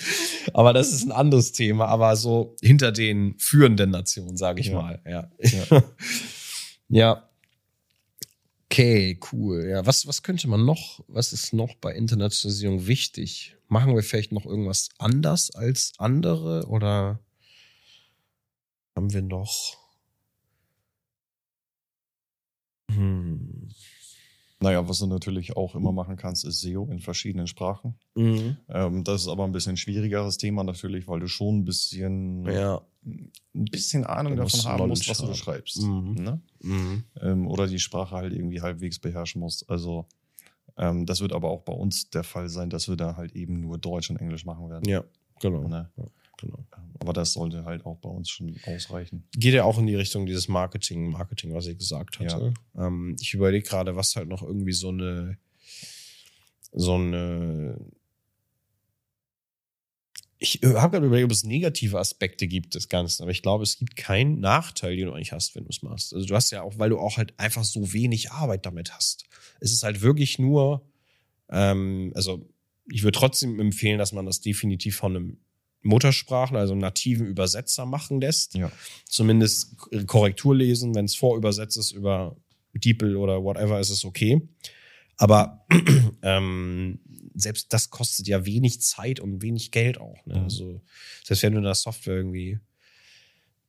Aber 0.53 0.73
das 0.73 0.91
ist 0.93 1.03
ein 1.03 1.11
anderes 1.11 1.51
Thema, 1.53 1.87
aber 1.87 2.15
so 2.15 2.55
hinter 2.61 2.91
den 2.91 3.35
führenden 3.39 3.89
Nationen, 3.91 4.37
sage 4.37 4.61
ich 4.61 4.67
Ja. 4.67 4.73
mal. 4.81 5.01
Ja. 5.05 5.31
Ja. 5.39 5.83
ja. 6.89 7.23
Okay, 8.69 9.17
cool. 9.31 9.65
Ja, 9.69 9.85
was, 9.85 10.05
was 10.07 10.23
könnte 10.23 10.47
man 10.49 10.65
noch, 10.65 11.03
was 11.07 11.31
ist 11.33 11.53
noch 11.53 11.75
bei 11.75 11.93
Internationalisierung 11.95 12.85
wichtig? 12.85 13.55
Machen 13.69 13.95
wir 13.95 14.03
vielleicht 14.03 14.31
noch 14.33 14.45
irgendwas 14.45 14.89
anders 14.99 15.51
als 15.51 15.93
andere 15.97 16.67
oder 16.67 17.19
haben 18.95 19.13
wir 19.13 19.21
noch? 19.21 19.77
Hm. 22.91 23.56
Naja, 24.59 24.87
was 24.89 24.97
du 24.99 25.05
natürlich 25.07 25.55
auch 25.55 25.75
immer 25.75 25.91
machen 25.91 26.15
kannst, 26.15 26.43
ist 26.43 26.61
SEO 26.61 26.87
in 26.89 26.99
verschiedenen 26.99 27.45
Sprachen. 27.45 27.95
Mhm. 28.15 28.57
Ähm, 28.69 29.03
das 29.03 29.21
ist 29.21 29.27
aber 29.27 29.43
ein 29.43 29.51
bisschen 29.51 29.77
schwierigeres 29.77 30.37
Thema 30.37 30.63
natürlich, 30.63 31.07
weil 31.07 31.19
du 31.19 31.27
schon 31.27 31.59
ein 31.59 31.65
bisschen, 31.65 32.43
Ja. 32.47 32.81
ein 33.05 33.31
bisschen 33.53 34.03
Ahnung 34.03 34.35
musst 34.35 34.65
davon 34.65 34.71
haben 34.71 34.89
musst, 34.89 35.07
was 35.07 35.19
du 35.19 35.27
da 35.27 35.35
schreibst. 35.35 35.81
Mhm. 35.83 36.15
Ne? 36.15 36.41
Mhm. 36.63 37.03
Ähm, 37.21 37.47
oder 37.47 37.67
die 37.67 37.77
Sprache 37.79 38.15
halt 38.15 38.33
irgendwie 38.33 38.61
halbwegs 38.61 38.97
beherrschen 38.97 39.41
musst. 39.41 39.69
Also 39.69 40.07
ähm, 40.75 41.05
das 41.05 41.21
wird 41.21 41.33
aber 41.33 41.49
auch 41.49 41.61
bei 41.61 41.73
uns 41.73 42.09
der 42.09 42.23
Fall 42.23 42.49
sein, 42.49 42.71
dass 42.71 42.87
wir 42.87 42.95
da 42.95 43.15
halt 43.15 43.33
eben 43.35 43.61
nur 43.61 43.77
Deutsch 43.77 44.09
und 44.09 44.17
Englisch 44.17 44.45
machen 44.45 44.69
werden. 44.71 44.89
Ja, 44.89 45.03
genau. 45.39 45.67
Ne? 45.67 45.89
Ja, 45.97 46.03
genau. 46.37 46.65
Aber 46.99 47.13
das 47.13 47.33
sollte 47.33 47.65
halt 47.65 47.85
auch 47.85 47.97
bei 47.97 48.09
uns 48.09 48.29
schon 48.29 48.55
ausreichen. 48.65 49.27
Geht 49.33 49.53
ja 49.53 49.63
auch 49.63 49.77
in 49.77 49.87
die 49.87 49.95
Richtung 49.95 50.25
dieses 50.25 50.47
Marketing, 50.47 51.09
Marketing, 51.11 51.53
was 51.53 51.67
ich 51.67 51.77
gesagt 51.77 52.19
hatte. 52.19 52.53
Ähm, 52.75 53.15
ich 53.19 53.33
überlege 53.33 53.67
gerade, 53.67 53.95
was 53.95 54.15
halt 54.15 54.27
noch 54.27 54.43
irgendwie 54.43 54.73
so 54.73 54.89
eine, 54.89 55.37
so 56.71 56.95
eine. 56.95 57.79
Ich 60.39 60.59
habe 60.63 60.91
gerade 60.91 61.07
überlegt, 61.07 61.25
ob 61.25 61.31
es 61.31 61.43
negative 61.43 61.97
Aspekte 61.97 62.47
gibt 62.47 62.75
des 62.75 62.89
Ganzen, 62.89 63.23
aber 63.23 63.31
ich 63.31 63.41
glaube, 63.41 63.63
es 63.63 63.79
gibt 63.79 63.95
keinen 63.95 64.39
Nachteil, 64.39 64.95
den 64.95 65.07
du 65.07 65.13
eigentlich 65.13 65.31
hast, 65.31 65.55
wenn 65.55 65.63
du 65.63 65.69
es 65.69 65.81
machst. 65.81 66.13
Also 66.13 66.27
du 66.27 66.35
hast 66.35 66.51
ja 66.51 66.61
auch, 66.61 66.77
weil 66.77 66.91
du 66.91 66.99
auch 66.99 67.17
halt 67.17 67.33
einfach 67.39 67.63
so 67.63 67.91
wenig 67.91 68.31
Arbeit 68.31 68.65
damit 68.67 68.93
hast. 68.93 69.25
Es 69.59 69.71
ist 69.71 69.81
halt 69.81 70.01
wirklich 70.01 70.37
nur, 70.37 70.87
ähm, 71.49 72.11
also 72.13 72.47
ich 72.89 73.03
würde 73.03 73.17
trotzdem 73.17 73.59
empfehlen, 73.59 73.97
dass 73.97 74.13
man 74.13 74.25
das 74.25 74.39
definitiv 74.39 74.95
von 74.95 75.15
einem 75.15 75.37
Muttersprachler, 75.83 76.59
also 76.59 76.73
einem 76.73 76.81
nativen 76.81 77.27
Übersetzer 77.27 77.85
machen 77.85 78.19
lässt 78.21 78.55
Ja. 78.55 78.71
zumindest 79.05 79.77
Korrektur 80.07 80.55
lesen. 80.55 80.95
Wenn 80.95 81.05
es 81.05 81.15
vorübersetzt 81.15 81.77
ist 81.77 81.91
über 81.91 82.35
DeepL 82.73 83.15
oder 83.15 83.43
whatever, 83.43 83.79
ist 83.79 83.89
es 83.89 84.03
okay. 84.05 84.41
Aber 85.17 85.65
ähm, 86.21 86.99
selbst 87.33 87.71
das 87.73 87.89
kostet 87.89 88.27
ja 88.27 88.45
wenig 88.45 88.81
Zeit 88.81 89.19
und 89.19 89.41
wenig 89.41 89.71
Geld 89.71 89.99
auch. 89.99 90.25
Ne? 90.25 90.35
Mhm. 90.37 90.43
Also, 90.43 90.81
selbst 91.23 91.43
wenn 91.43 91.53
du 91.53 91.59
in 91.59 91.63
der 91.63 91.75
Software 91.75 92.15
irgendwie 92.15 92.59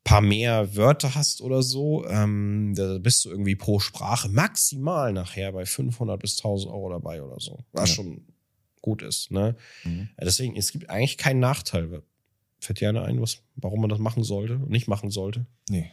paar 0.05 0.21
mehr 0.23 0.75
Wörter 0.75 1.15
hast 1.15 1.43
oder 1.43 1.63
so, 1.63 2.07
ähm, 2.07 2.73
da 2.75 2.99
bist 2.99 3.25
du 3.25 3.31
irgendwie 3.31 3.57
pro 3.57 3.79
Sprache 3.79 4.29
maximal 4.31 5.13
nachher 5.13 5.53
bei 5.53 5.67
500 5.67 6.19
bis 6.21 6.37
1000 6.39 6.73
Euro 6.73 6.91
dabei 6.91 7.23
oder 7.23 7.39
so. 7.41 7.65
Was 7.73 7.91
Ja. 7.91 7.95
schon 7.97 8.27
gut 8.83 9.03
ist. 9.03 9.31
Ne? 9.31 9.57
Mhm. 9.85 10.09
Deswegen, 10.21 10.57
es 10.57 10.73
gibt 10.73 10.89
eigentlich 10.91 11.17
keinen 11.19 11.41
Nachteil. 11.41 12.03
Fällt 12.61 12.81
dir 12.81 12.89
einer 12.89 13.05
ein, 13.05 13.21
was, 13.21 13.43
warum 13.57 13.81
man 13.81 13.89
das 13.91 13.99
machen 14.01 14.25
sollte 14.25 14.55
und 14.55 14.71
nicht 14.71 14.89
machen 14.89 15.11
sollte? 15.11 15.47
Nee, 15.69 15.93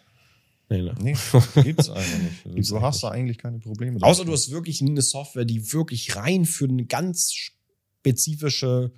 Nee, 0.68 0.82
ne? 0.82 0.96
nee, 1.00 1.16
gibt's 1.64 1.90
einfach 1.92 2.18
nicht. 2.20 2.44
Gibt's 2.44 2.70
du 2.70 2.76
einfach 2.78 2.88
hast 2.88 3.04
da 3.04 3.10
eigentlich 3.12 3.38
keine 3.38 3.60
Probleme. 3.60 4.00
Außer 4.02 4.26
du 4.26 4.32
hast 4.32 4.50
wirklich 4.50 4.82
eine 4.82 5.02
Software, 5.04 5.46
die 5.46 5.72
wirklich 5.74 6.16
rein 6.16 6.46
für 6.46 6.66
einen 6.66 6.88
ganz 6.88 7.32
spezifische 8.06 8.92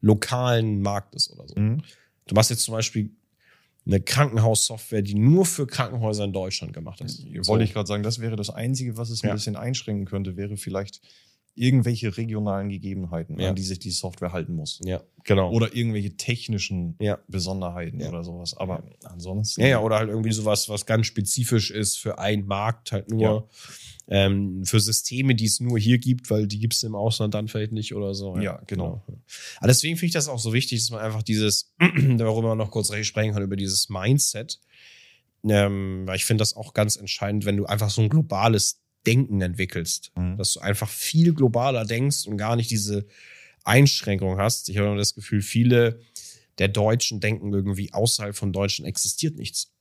lokalen 0.00 0.80
Markt 0.82 1.14
ist 1.14 1.30
oder 1.30 1.46
so. 1.48 1.54
Mhm. 1.58 1.82
Du 2.26 2.34
machst 2.34 2.50
jetzt 2.50 2.62
zum 2.64 2.72
Beispiel 2.72 3.10
eine 3.84 4.00
Krankenhaussoftware, 4.00 5.02
die 5.02 5.14
nur 5.14 5.44
für 5.44 5.66
Krankenhäuser 5.66 6.24
in 6.24 6.32
Deutschland 6.32 6.72
gemacht 6.72 7.00
ist. 7.00 7.24
Wollte 7.46 7.64
ich 7.64 7.72
gerade 7.72 7.86
sagen, 7.88 8.02
das 8.02 8.20
wäre 8.20 8.36
das 8.36 8.48
Einzige, 8.50 8.96
was 8.96 9.10
es 9.10 9.22
ein 9.22 9.28
Ja. 9.28 9.34
bisschen 9.34 9.56
einschränken 9.56 10.06
könnte, 10.06 10.36
wäre 10.36 10.56
vielleicht 10.56 11.00
irgendwelche 11.54 12.16
regionalen 12.16 12.68
Gegebenheiten, 12.70 13.38
Ja. 13.38 13.50
an 13.50 13.54
die 13.54 13.62
sich 13.62 13.78
die 13.78 13.90
Software 13.90 14.32
halten 14.32 14.54
muss. 14.54 14.80
Ja, 14.84 15.02
genau. 15.24 15.50
Oder 15.52 15.74
irgendwelche 15.76 16.16
technischen 16.16 16.96
Ja. 16.98 17.18
Besonderheiten 17.28 18.00
Ja. 18.00 18.08
oder 18.08 18.24
sowas. 18.24 18.54
Aber 18.56 18.82
ansonsten. 19.04 19.60
Ja, 19.60 19.66
ja, 19.68 19.80
oder 19.80 19.98
halt 19.98 20.08
irgendwie 20.08 20.32
sowas, 20.32 20.68
was 20.68 20.86
ganz 20.86 21.06
spezifisch 21.06 21.70
ist 21.70 21.98
für 21.98 22.18
einen 22.18 22.46
Markt, 22.46 22.92
halt 22.92 23.10
nur 23.10 23.48
ähm, 24.08 24.64
für 24.64 24.80
Systeme, 24.80 25.34
die 25.34 25.44
es 25.44 25.60
nur 25.60 25.78
hier 25.78 25.98
gibt, 25.98 26.28
weil 26.30 26.46
die 26.46 26.58
gibt 26.58 26.74
es 26.74 26.82
im 26.82 26.94
Ausland 26.94 27.34
dann 27.34 27.48
vielleicht 27.48 27.72
nicht 27.72 27.94
oder 27.94 28.14
so. 28.14 28.36
Ja, 28.38 28.60
genau. 28.66 29.02
Aber 29.58 29.68
deswegen 29.68 29.96
finde 29.96 30.06
ich 30.06 30.12
das 30.12 30.28
auch 30.28 30.38
so 30.40 30.52
wichtig, 30.52 30.80
dass 30.80 30.90
man 30.90 31.00
einfach 31.00 31.22
dieses, 31.22 31.74
darüber 32.16 32.48
man 32.48 32.58
noch 32.58 32.70
kurz 32.70 32.92
sprechen 33.04 33.32
kann, 33.34 33.42
über 33.42 33.56
dieses 33.56 33.88
Mindset. 33.90 34.58
Ähm, 35.44 36.02
weil 36.06 36.16
ich 36.16 36.24
finde 36.24 36.42
das 36.42 36.54
auch 36.54 36.72
ganz 36.72 36.96
entscheidend, 36.96 37.44
wenn 37.44 37.56
du 37.56 37.66
einfach 37.66 37.90
so 37.90 38.00
ein 38.02 38.08
globales 38.08 38.81
Denken 39.06 39.40
entwickelst. 39.40 40.12
Mhm. 40.16 40.36
Dass 40.36 40.54
du 40.54 40.60
einfach 40.60 40.88
viel 40.88 41.34
globaler 41.34 41.84
denkst 41.84 42.26
und 42.26 42.36
gar 42.36 42.56
nicht 42.56 42.70
diese 42.70 43.06
Einschränkung 43.64 44.38
hast. 44.38 44.68
Ich 44.68 44.76
habe 44.76 44.88
immer 44.88 44.96
das 44.96 45.14
Gefühl, 45.14 45.42
viele 45.42 46.00
der 46.58 46.68
Deutschen 46.68 47.20
denken 47.20 47.52
irgendwie, 47.52 47.92
außerhalb 47.92 48.36
von 48.36 48.52
Deutschen 48.52 48.84
existiert 48.84 49.36
nichts. 49.36 49.72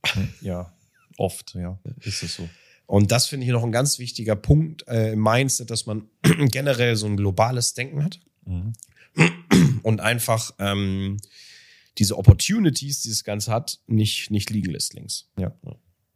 Ja, 0.41 0.73
oft, 1.17 1.53
ja, 1.55 1.79
ist 1.99 2.23
es 2.23 2.35
so. 2.35 2.49
Und 2.85 3.11
das 3.11 3.27
finde 3.27 3.45
ich 3.45 3.51
noch 3.51 3.63
ein 3.63 3.71
ganz 3.71 3.99
wichtiger 3.99 4.35
Punkt 4.35 4.87
äh, 4.87 5.13
im 5.13 5.21
Mindset, 5.21 5.69
dass 5.69 5.85
man 5.85 6.09
generell 6.51 6.95
so 6.95 7.05
ein 7.05 7.17
globales 7.17 7.73
Denken 7.73 8.03
hat. 8.03 8.19
Mhm. 8.45 8.73
und 9.83 10.01
einfach 10.01 10.53
ähm, 10.59 11.17
diese 11.97 12.17
Opportunities, 12.17 13.01
die 13.01 13.09
das 13.09 13.23
Ganze 13.23 13.51
hat, 13.51 13.79
nicht, 13.87 14.31
nicht 14.31 14.49
liegen 14.49 14.71
lässt 14.71 14.93
links. 14.93 15.29
Ja. 15.37 15.53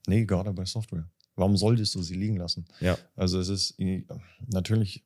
Nee, 0.08 0.26
gerade 0.26 0.52
bei 0.54 0.66
Software. 0.66 1.10
Warum 1.36 1.58
solltest 1.58 1.96
du 1.96 2.02
sie 2.02 2.16
liegen 2.16 2.38
lassen? 2.38 2.66
Ja. 2.80 2.98
Also 3.16 3.40
es 3.40 3.50
ist 3.50 3.80
äh, 3.80 4.04
natürlich 4.48 5.04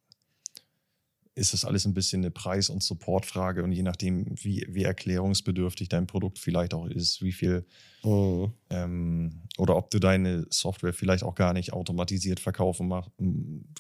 ist 1.36 1.54
das 1.54 1.63
alles 1.63 1.86
ein 1.86 1.94
bisschen 1.94 2.22
eine 2.22 2.32
Preis- 2.32 2.70
und 2.70 2.84
Supportfrage 2.84 3.63
und 3.63 3.72
je 3.72 3.82
nachdem, 3.84 4.26
wie, 4.44 4.65
wie 4.70 4.84
erklärungsbedürftig 4.84 5.88
dein 5.88 6.06
Produkt 6.06 6.38
vielleicht 6.38 6.74
auch 6.74 6.86
ist, 6.88 7.22
wie 7.22 7.32
viel 7.32 7.65
Mhm. 8.04 8.52
ähm, 8.70 9.42
oder 9.58 9.76
ob 9.78 9.89
du 9.92 10.00
deine 10.00 10.46
Software 10.50 10.94
vielleicht 10.94 11.24
auch 11.24 11.36
gar 11.36 11.54
nicht 11.54 11.72
automatisiert 11.74 12.39
verkaufen 12.42 12.88
mach, 12.89 13.10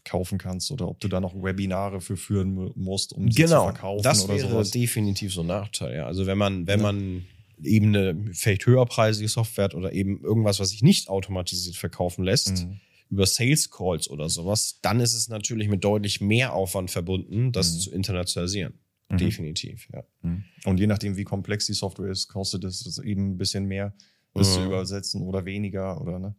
kaufen 0.05 0.37
kannst 0.37 0.71
oder 0.71 0.87
ob 0.89 0.99
du 1.01 1.07
da 1.07 1.19
noch 1.21 1.33
Webinare 1.41 1.99
für 2.01 2.17
führen 2.17 2.53
mu- 2.53 2.71
musst, 2.75 3.13
um 3.13 3.29
sie 3.31 3.43
zu 3.43 3.47
Genau, 3.49 3.63
verkaufen 3.63 4.03
das 4.03 4.23
oder 4.25 4.35
wäre 4.35 4.63
definitiv 4.63 5.33
so 5.33 5.41
ein 5.41 5.47
Nachteil. 5.47 5.95
Ja. 5.97 6.05
Also 6.05 6.25
wenn 6.27 6.37
man, 6.37 6.65
wenn 6.67 6.79
Ja. 6.79 6.91
man 6.91 7.25
eben 7.63 7.87
eine 7.95 8.33
vielleicht 8.33 8.65
höherpreisige 8.65 9.27
Software 9.27 9.73
oder 9.75 9.93
eben 9.93 10.21
irgendwas, 10.23 10.59
was 10.59 10.69
sich 10.69 10.81
nicht 10.83 11.09
automatisiert 11.09 11.75
verkaufen 11.75 12.23
lässt, 12.23 12.65
Mhm. 12.65 12.79
über 13.09 13.25
Sales 13.25 13.69
Calls 13.71 14.09
oder 14.09 14.29
sowas, 14.29 14.79
dann 14.81 14.99
ist 14.99 15.13
es 15.13 15.29
natürlich 15.29 15.67
mit 15.67 15.83
deutlich 15.83 16.21
mehr 16.21 16.53
Aufwand 16.53 16.91
verbunden, 16.91 17.51
das 17.51 17.73
Mhm. 17.73 17.79
zu 17.79 17.91
internationalisieren. 17.91 18.73
Mhm. 19.09 19.17
Definitiv, 19.17 19.87
ja. 19.91 20.03
Mhm. 20.21 20.43
Und 20.65 20.79
je 20.79 20.87
nachdem, 20.87 21.17
wie 21.17 21.23
komplex 21.23 21.65
die 21.65 21.73
Software 21.73 22.11
ist, 22.11 22.27
kostet 22.27 22.63
es 22.63 22.85
es 22.85 22.99
eben 22.99 23.31
ein 23.31 23.37
bisschen 23.37 23.65
mehr, 23.65 23.93
das 24.35 24.53
zu 24.53 24.59
Mhm. 24.61 24.67
übersetzen 24.67 25.21
oder 25.23 25.45
weniger 25.45 25.99
oder 25.99 26.19
ne? 26.19 26.35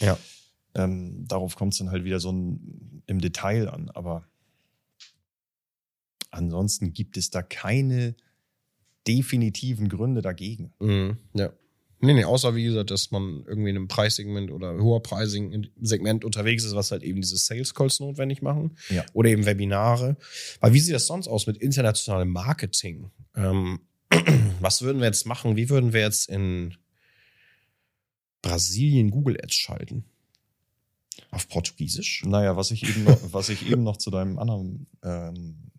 Ja. 0.00 0.18
Ähm, 0.74 1.24
darauf 1.28 1.54
kommt 1.54 1.74
es 1.74 1.78
dann 1.78 1.90
halt 1.90 2.04
wieder 2.04 2.18
so 2.18 2.32
ein, 2.32 3.02
im 3.06 3.20
Detail 3.20 3.68
an. 3.68 3.90
Aber 3.90 4.26
ansonsten 6.30 6.92
gibt 6.92 7.16
es 7.16 7.30
da 7.30 7.42
keine 7.42 8.16
definitiven 9.06 9.88
Gründe 9.88 10.22
dagegen. 10.22 10.72
Mhm, 10.80 11.18
ja. 11.34 11.52
Nee, 12.04 12.12
nee, 12.12 12.24
außer 12.24 12.54
wie 12.54 12.64
gesagt, 12.64 12.90
dass 12.90 13.10
man 13.10 13.44
irgendwie 13.46 13.70
in 13.70 13.76
einem 13.76 13.88
Preissegment 13.88 14.50
oder 14.50 14.74
höherpreisigen 14.74 15.70
Segment 15.80 16.24
unterwegs 16.24 16.64
ist, 16.64 16.74
was 16.74 16.90
halt 16.90 17.02
eben 17.02 17.22
diese 17.22 17.38
Sales 17.38 17.72
Calls 17.74 17.98
notwendig 18.00 18.42
machen. 18.42 18.76
Ja. 18.90 19.06
Oder 19.14 19.30
eben 19.30 19.46
Webinare. 19.46 20.16
Weil 20.60 20.74
wie 20.74 20.80
sieht 20.80 20.94
das 20.94 21.06
sonst 21.06 21.28
aus 21.28 21.46
mit 21.46 21.56
internationalem 21.56 22.28
Marketing? 22.28 23.10
Ähm, 23.34 23.80
was 24.60 24.82
würden 24.82 24.98
wir 24.98 25.06
jetzt 25.06 25.26
machen? 25.26 25.56
Wie 25.56 25.70
würden 25.70 25.94
wir 25.94 26.00
jetzt 26.00 26.28
in 26.28 26.74
Brasilien 28.42 29.10
Google 29.10 29.38
Ads 29.42 29.54
schalten? 29.54 30.04
Auf 31.30 31.48
Portugiesisch? 31.48 32.22
Naja, 32.26 32.56
was 32.56 32.70
ich 32.70 32.86
eben 32.86 33.04
noch, 33.04 33.18
was 33.32 33.48
ich 33.48 33.68
eben 33.70 33.82
noch 33.82 33.96
zu 33.96 34.10
deinem 34.10 34.38
anderen 34.38 34.88
ähm, 35.02 35.70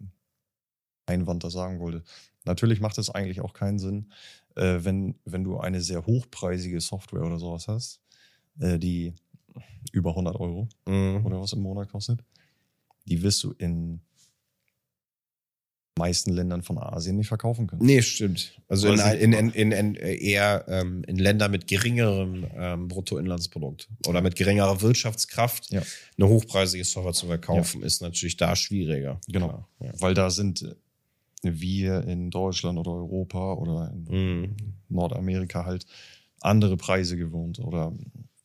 Einwand 1.06 1.44
da 1.44 1.50
sagen 1.52 1.80
wollte. 1.80 2.04
Natürlich 2.46 2.80
macht 2.82 2.98
es 2.98 3.10
eigentlich 3.10 3.42
auch 3.42 3.54
keinen 3.54 3.80
Sinn, 3.80 4.12
äh, 4.56 4.80
wenn, 4.82 5.16
wenn 5.26 5.44
du 5.44 5.58
eine 5.58 5.82
sehr 5.82 6.06
hochpreisige 6.06 6.80
Software 6.82 7.24
oder 7.24 7.40
sowas 7.40 7.68
hast, 7.68 8.00
äh, 8.60 8.78
die 8.80 9.14
über 9.92 10.16
100 10.16 10.36
Euro 10.40 10.68
Mhm. 10.88 11.26
oder 11.26 11.42
was 11.42 11.54
im 11.54 11.62
Monat 11.62 11.90
kostet. 11.90 12.24
Die 13.08 13.22
wirst 13.22 13.44
du 13.44 13.52
in 13.58 14.02
meisten 15.98 16.34
Ländern 16.34 16.62
von 16.62 16.78
Asien 16.78 17.16
nicht 17.16 17.30
verkaufen 17.30 17.68
können. 17.68 17.86
Nee, 17.86 18.02
stimmt. 18.02 18.60
Also 18.68 18.92
in, 18.92 19.00
in, 19.32 19.52
in, 19.52 19.72
in, 19.72 19.96
eher 19.96 20.66
ähm, 20.68 21.04
in 21.08 21.16
Länder 21.16 21.48
mit 21.48 21.68
geringerem 21.68 22.46
ähm, 22.54 22.88
Bruttoinlandsprodukt 22.90 23.88
oder 24.06 24.22
mit 24.22 24.36
geringerer 24.36 24.82
Wirtschaftskraft 24.82 25.72
Ja. 25.72 25.84
eine 26.18 26.28
hochpreisige 26.28 26.84
Software 26.84 27.14
zu 27.14 27.28
verkaufen, 27.28 27.82
ist 27.82 28.02
natürlich 28.02 28.36
da 28.36 28.58
schwieriger. 28.58 29.22
Genau. 29.30 29.66
Ja. 29.80 29.94
Weil 30.00 30.14
da 30.14 30.30
sind 30.30 30.76
wir 31.44 32.04
in 32.06 32.32
Deutschland 32.32 32.78
oder 32.80 32.92
Europa 32.92 33.54
oder 33.54 33.92
in 33.92 34.42
Mhm. 34.42 34.56
Nordamerika 34.90 35.66
halt 35.66 35.86
andere 36.42 36.78
Preise 36.78 37.18
gewohnt 37.18 37.60
oder 37.60 37.94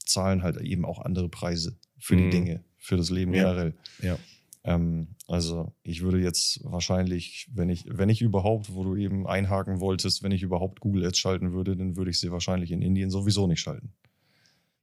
zahlen 0.05 0.43
halt 0.43 0.57
eben 0.61 0.85
auch 0.85 0.99
andere 1.01 1.29
Preise 1.29 1.77
für 1.99 2.17
die 2.17 2.25
Mhm. 2.25 2.31
Dinge, 2.31 2.65
für 2.79 2.97
das 2.97 3.11
Leben 3.11 3.33
Ja. 3.35 3.45
generell. 3.45 3.75
Ja. 4.03 4.19
Ähm, 4.65 5.09
also 5.27 5.73
ich 5.83 6.03
würde 6.03 6.19
jetzt 6.21 6.61
wahrscheinlich, 6.65 7.49
wenn 7.55 7.71
ich, 7.71 7.85
wenn 7.89 8.11
ich 8.11 8.21
überhaupt, 8.21 8.75
wo 8.75 8.85
du 8.85 8.97
eben 8.97 9.27
einhaken 9.27 9.81
wolltest, 9.81 10.23
wenn 10.23 10.33
ich 10.33 10.43
überhaupt 10.43 10.81
Google 10.81 11.07
Ads 11.07 11.19
schalten 11.19 11.53
würde, 11.53 11.77
dann 11.77 11.97
würde 11.97 12.11
ich 12.11 12.19
sie 12.21 12.31
wahrscheinlich 12.31 12.71
in 12.71 12.83
Indien 12.83 13.11
sowieso 13.11 13.47
nicht 13.47 13.61
schalten. 13.61 13.93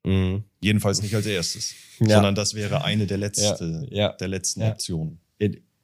Mhm. 0.03 0.43
Jedenfalls 0.61 1.01
nicht 1.01 1.13
als 1.15 1.25
erstes, 1.25 1.75
Ja. 1.99 2.15
sondern 2.15 2.33
das 2.33 2.53
wäre 2.55 2.83
eine 2.83 3.05
der 3.07 3.17
letzte, 3.17 3.87
Ja. 3.91 4.13
der 4.13 4.27
letzten 4.27 4.61
Ja. 4.61 4.71
Optionen. 4.71 5.19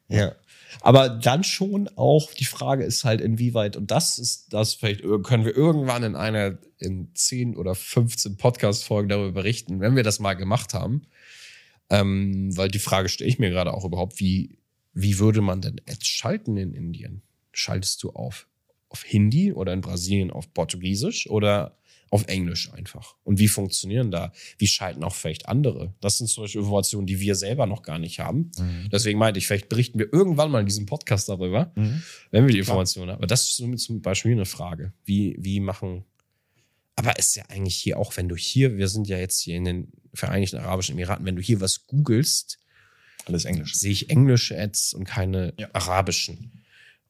Ja. 0.09 0.33
Aber 0.81 1.09
dann 1.09 1.43
schon 1.43 1.89
auch 1.95 2.33
die 2.33 2.45
Frage 2.45 2.83
ist 2.83 3.03
halt, 3.03 3.21
inwieweit, 3.21 3.75
und 3.77 3.91
das 3.91 4.19
ist 4.19 4.53
das, 4.53 4.73
vielleicht 4.73 5.01
ir- 5.01 5.21
können 5.21 5.45
wir 5.45 5.55
irgendwann 5.55 6.03
in 6.03 6.15
einer, 6.15 6.57
in 6.79 7.09
10 7.13 7.55
oder 7.57 7.75
15 7.75 8.37
Podcast-Folgen 8.37 9.09
darüber 9.09 9.31
berichten, 9.31 9.79
wenn 9.79 9.95
wir 9.95 10.03
das 10.03 10.19
mal 10.19 10.33
gemacht 10.33 10.73
haben. 10.73 11.03
Ähm, 11.89 12.55
weil 12.57 12.69
die 12.69 12.79
Frage 12.79 13.09
stelle 13.09 13.29
ich 13.29 13.39
mir 13.39 13.49
gerade 13.49 13.73
auch 13.73 13.85
überhaupt, 13.85 14.19
wie, 14.19 14.57
wie 14.93 15.19
würde 15.19 15.41
man 15.41 15.61
denn 15.61 15.81
Ads 15.87 16.07
schalten 16.07 16.57
in 16.57 16.73
Indien? 16.73 17.21
Schaltest 17.51 18.01
du 18.03 18.11
auf, 18.11 18.47
auf 18.89 19.03
Hindi 19.03 19.53
oder 19.53 19.73
in 19.73 19.81
Brasilien 19.81 20.31
auf 20.31 20.53
Portugiesisch 20.53 21.29
oder 21.29 21.77
auf 22.13 22.27
Englisch 22.27 22.71
einfach? 22.73 23.15
Und 23.23 23.39
wie 23.39 23.47
funktionieren 23.47 24.11
da? 24.11 24.31
Wie 24.57 24.67
schalten 24.67 25.03
auch 25.03 25.15
vielleicht 25.15 25.47
andere? 25.49 25.93
Das 25.99 26.17
sind 26.19 26.27
zum 26.27 26.43
Beispiel 26.43 26.61
Informationen, 26.61 27.07
die 27.07 27.19
wir 27.19 27.35
selber 27.35 27.65
noch 27.65 27.81
gar 27.81 27.97
nicht 27.99 28.19
haben. 28.19 28.51
Deswegen 28.91 29.17
meinte 29.19 29.39
ich, 29.39 29.47
vielleicht 29.47 29.67
berichten 29.69 29.97
wir 29.99 30.11
irgendwann 30.13 30.51
mal 30.51 30.59
in 30.59 30.65
diesem 30.67 30.85
Podcast 30.85 31.27
darüber, 31.29 31.71
Mhm. 31.75 32.03
wenn 32.31 32.45
wir 32.45 32.53
die 32.53 32.59
Informationen 32.59 33.09
haben. 33.11 33.17
Aber 33.17 33.27
das 33.27 33.43
ist 33.59 33.83
zum 33.85 34.01
Beispiel 34.01 34.31
eine 34.33 34.45
Frage. 34.45 34.93
Wie, 35.05 35.35
wie 35.39 35.59
machen. 35.59 36.05
Aber 36.95 37.17
ist 37.17 37.35
ja 37.35 37.43
eigentlich 37.49 37.75
hier 37.75 37.97
auch, 37.97 38.15
wenn 38.17 38.29
du 38.29 38.35
hier, 38.35 38.77
wir 38.77 38.87
sind 38.87 39.07
ja 39.07 39.17
jetzt 39.17 39.39
hier 39.41 39.55
in 39.57 39.65
den 39.65 39.87
Vereinigten 40.13 40.57
Arabischen 40.57 40.93
Emiraten, 40.93 41.25
wenn 41.25 41.35
du 41.35 41.41
hier 41.41 41.59
was 41.59 41.87
googelst, 41.87 42.59
Alles 43.25 43.45
Englisch. 43.45 43.73
sehe 43.73 43.91
ich 43.91 44.11
englische 44.11 44.55
Ads 44.59 44.93
und 44.93 45.05
keine 45.05 45.53
Ja. 45.57 45.69
arabischen. 45.73 46.51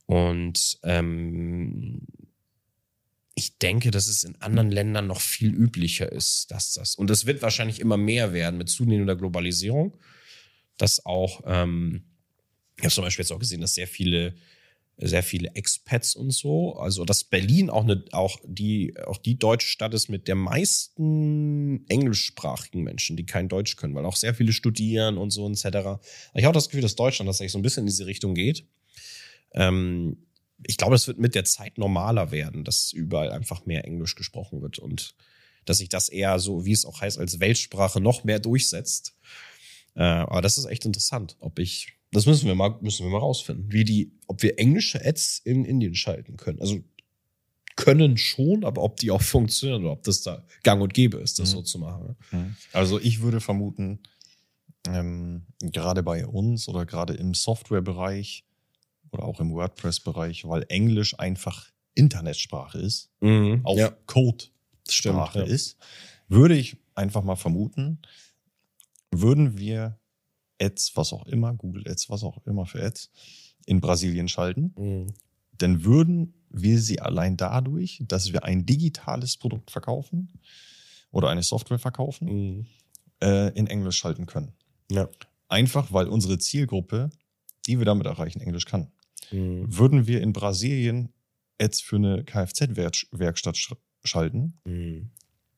Und 0.06 0.80
ähm, 0.84 1.93
ich 3.36 3.58
denke, 3.58 3.92
dass 3.92 4.08
es 4.08 4.24
in 4.24 4.36
anderen 4.42 4.72
Ländern 4.72 5.08
noch 5.08 5.22
viel 5.22 5.54
üblicher 5.54 6.12
ist, 6.12 6.52
dass 6.52 6.74
das. 6.74 6.96
Und 6.96 7.10
es 7.10 7.26
wird 7.26 7.42
wahrscheinlich 7.42 7.80
immer 7.80 7.98
mehr 7.98 8.34
werden 8.34 8.58
mit 8.58 8.70
zunehmender 8.70 9.16
Globalisierung, 9.16 9.98
dass 10.78 11.06
auch, 11.06 11.42
ähm, 11.46 12.04
ich 12.78 12.84
habe 12.84 12.94
zum 12.94 13.04
Beispiel 13.04 13.24
jetzt 13.24 13.32
auch 13.32 13.40
gesehen, 13.40 13.62
dass 13.62 13.74
sehr 13.74 13.88
viele, 13.88 14.36
sehr 14.98 15.24
viele 15.24 15.56
Expats 15.56 16.16
und 16.16 16.30
so, 16.32 16.76
also 16.76 17.06
dass 17.06 17.24
Berlin 17.24 17.72
auch 17.72 17.84
eine, 17.84 18.06
auch 18.12 18.40
die, 18.46 18.96
auch 19.04 19.18
die 19.18 19.40
deutsche 19.40 19.68
Stadt 19.68 19.96
ist 19.96 20.10
mit 20.10 20.28
der 20.28 20.36
meisten 20.36 21.86
englischsprachigen 21.90 22.84
Menschen, 22.84 23.18
die 23.18 23.26
kein 23.26 23.50
Deutsch 23.50 23.76
können, 23.78 23.96
weil 23.96 24.06
auch 24.06 24.16
sehr 24.16 24.36
viele 24.36 24.54
studieren 24.54 25.18
und 25.18 25.32
so 25.32 25.50
etc. 25.50 25.66
Ich 26.36 26.44
habe 26.44 26.50
auch 26.50 26.54
das 26.54 26.70
Gefühl, 26.70 26.82
dass 26.82 26.96
Deutschland 26.96 27.28
eigentlich 27.30 27.52
so 27.52 27.58
ein 27.58 27.64
bisschen 27.64 27.82
in 27.82 27.88
diese 27.88 28.06
Richtung 28.06 28.36
geht. 28.36 28.68
Ähm, 29.54 30.18
ich 30.68 30.78
glaube, 30.78 30.96
es 30.96 31.08
wird 31.08 31.20
mit 31.20 31.36
der 31.36 31.46
Zeit 31.46 31.78
normaler 31.78 32.32
werden, 32.32 32.64
dass 32.64 32.92
überall 32.94 33.32
einfach 33.32 33.66
mehr 33.66 33.86
Englisch 33.86 34.16
gesprochen 34.16 34.62
wird 34.62 34.80
und 34.80 35.16
dass 35.66 35.78
sich 35.78 35.90
das 35.90 36.10
eher 36.10 36.40
so, 36.40 36.66
wie 36.66 36.74
es 36.74 36.86
auch 36.86 37.02
heißt, 37.02 37.18
als 37.18 37.40
Weltsprache 37.40 38.02
noch 38.02 38.24
mehr 38.24 38.40
durchsetzt. 38.40 39.16
Äh, 39.96 40.04
aber 40.04 40.42
das 40.42 40.58
ist 40.58 40.66
echt 40.66 40.86
interessant, 40.86 41.38
ob 41.40 41.60
ich, 41.60 41.94
das 42.12 42.26
müssen 42.26 42.48
wir 42.48 42.56
mal, 42.56 42.78
müssen 42.82 43.06
wir 43.06 43.12
mal 43.12 43.20
rausfinden, 43.20 43.72
wie 43.72 43.84
die, 43.86 44.12
ob 44.28 44.44
wir 44.44 44.60
englische 44.60 45.04
Ads 45.06 45.42
in 45.46 45.64
Indien 45.66 45.96
schalten 45.96 46.36
können. 46.38 46.60
Also 46.60 46.80
können 47.76 48.18
schon, 48.18 48.66
aber 48.66 48.84
ob 48.84 48.98
die 48.98 49.10
auch 49.12 49.22
funktionieren 49.22 49.84
oder 49.84 49.94
ob 49.94 50.04
das 50.04 50.22
da 50.22 50.44
gang 50.64 50.82
und 50.82 50.94
gäbe 50.94 51.18
ist, 51.18 51.40
das 51.40 51.50
Mhm. 51.50 51.54
so 51.54 51.62
zu 51.64 51.80
machen. 51.80 52.16
Mhm. 52.32 52.56
Also 52.72 53.00
ich 53.00 53.22
würde 53.22 53.40
vermuten, 53.42 54.00
ähm, 54.88 55.46
gerade 55.60 56.04
bei 56.04 56.28
uns 56.28 56.68
oder 56.68 56.86
gerade 56.86 57.14
im 57.14 57.34
Softwarebereich 57.34 58.44
oder 59.14 59.24
auch 59.24 59.40
im 59.40 59.54
WordPress-Bereich, 59.54 60.48
weil 60.48 60.66
Englisch 60.70 61.18
einfach 61.20 61.70
Internetsprache 61.96 62.80
ist, 62.80 63.12
Mhm. 63.22 63.62
auch 63.64 63.78
ja, 63.78 63.92
Code-Sprache 64.08 65.40
ja. 65.40 65.46
ist, 65.46 65.78
würde 66.28 66.56
ich 66.56 66.78
einfach 66.96 67.24
mal 67.24 67.36
vermuten, 67.36 68.00
würden 69.12 69.58
wir 69.58 70.00
Ads, 70.62 70.96
was 70.96 71.14
auch 71.14 71.26
immer, 71.28 71.54
Google 71.54 71.88
Ads, 71.88 72.10
was 72.10 72.24
auch 72.24 72.46
immer 72.46 72.66
für 72.66 72.84
Ads, 72.84 73.12
in 73.66 73.80
Brasilien 73.80 74.28
schalten, 74.28 74.74
Mhm. 74.78 75.14
dann 75.58 75.84
würden 75.86 76.34
wir 76.50 76.80
sie 76.80 77.00
allein 77.00 77.38
dadurch, 77.38 78.04
dass 78.08 78.32
wir 78.34 78.44
ein 78.44 78.66
digitales 78.66 79.38
Produkt 79.38 79.72
verkaufen 79.72 80.32
oder 81.12 81.30
eine 81.30 81.44
Software 81.44 81.80
verkaufen, 81.80 82.28
Mhm. 82.28 82.66
äh, 83.22 83.50
in 83.58 83.68
Englisch 83.68 83.98
schalten 83.98 84.26
können. 84.26 84.54
Ja. 84.92 85.10
Einfach 85.48 85.92
weil 85.94 86.08
unsere 86.08 86.38
Zielgruppe, 86.40 87.10
die 87.68 87.78
wir 87.78 87.86
damit 87.86 88.08
erreichen, 88.08 88.42
Englisch 88.42 88.66
kann. 88.66 88.92
Mhm. 89.32 89.66
Würden 89.78 90.08
wir 90.08 90.22
in 90.22 90.34
Brasilien 90.34 91.14
Ads 91.62 91.82
für 91.82 91.98
eine 91.98 92.24
Kfz-Werkstatt 92.24 93.58
sch 93.58 93.74
schalten, 94.06 94.60
Mhm. 94.66 95.12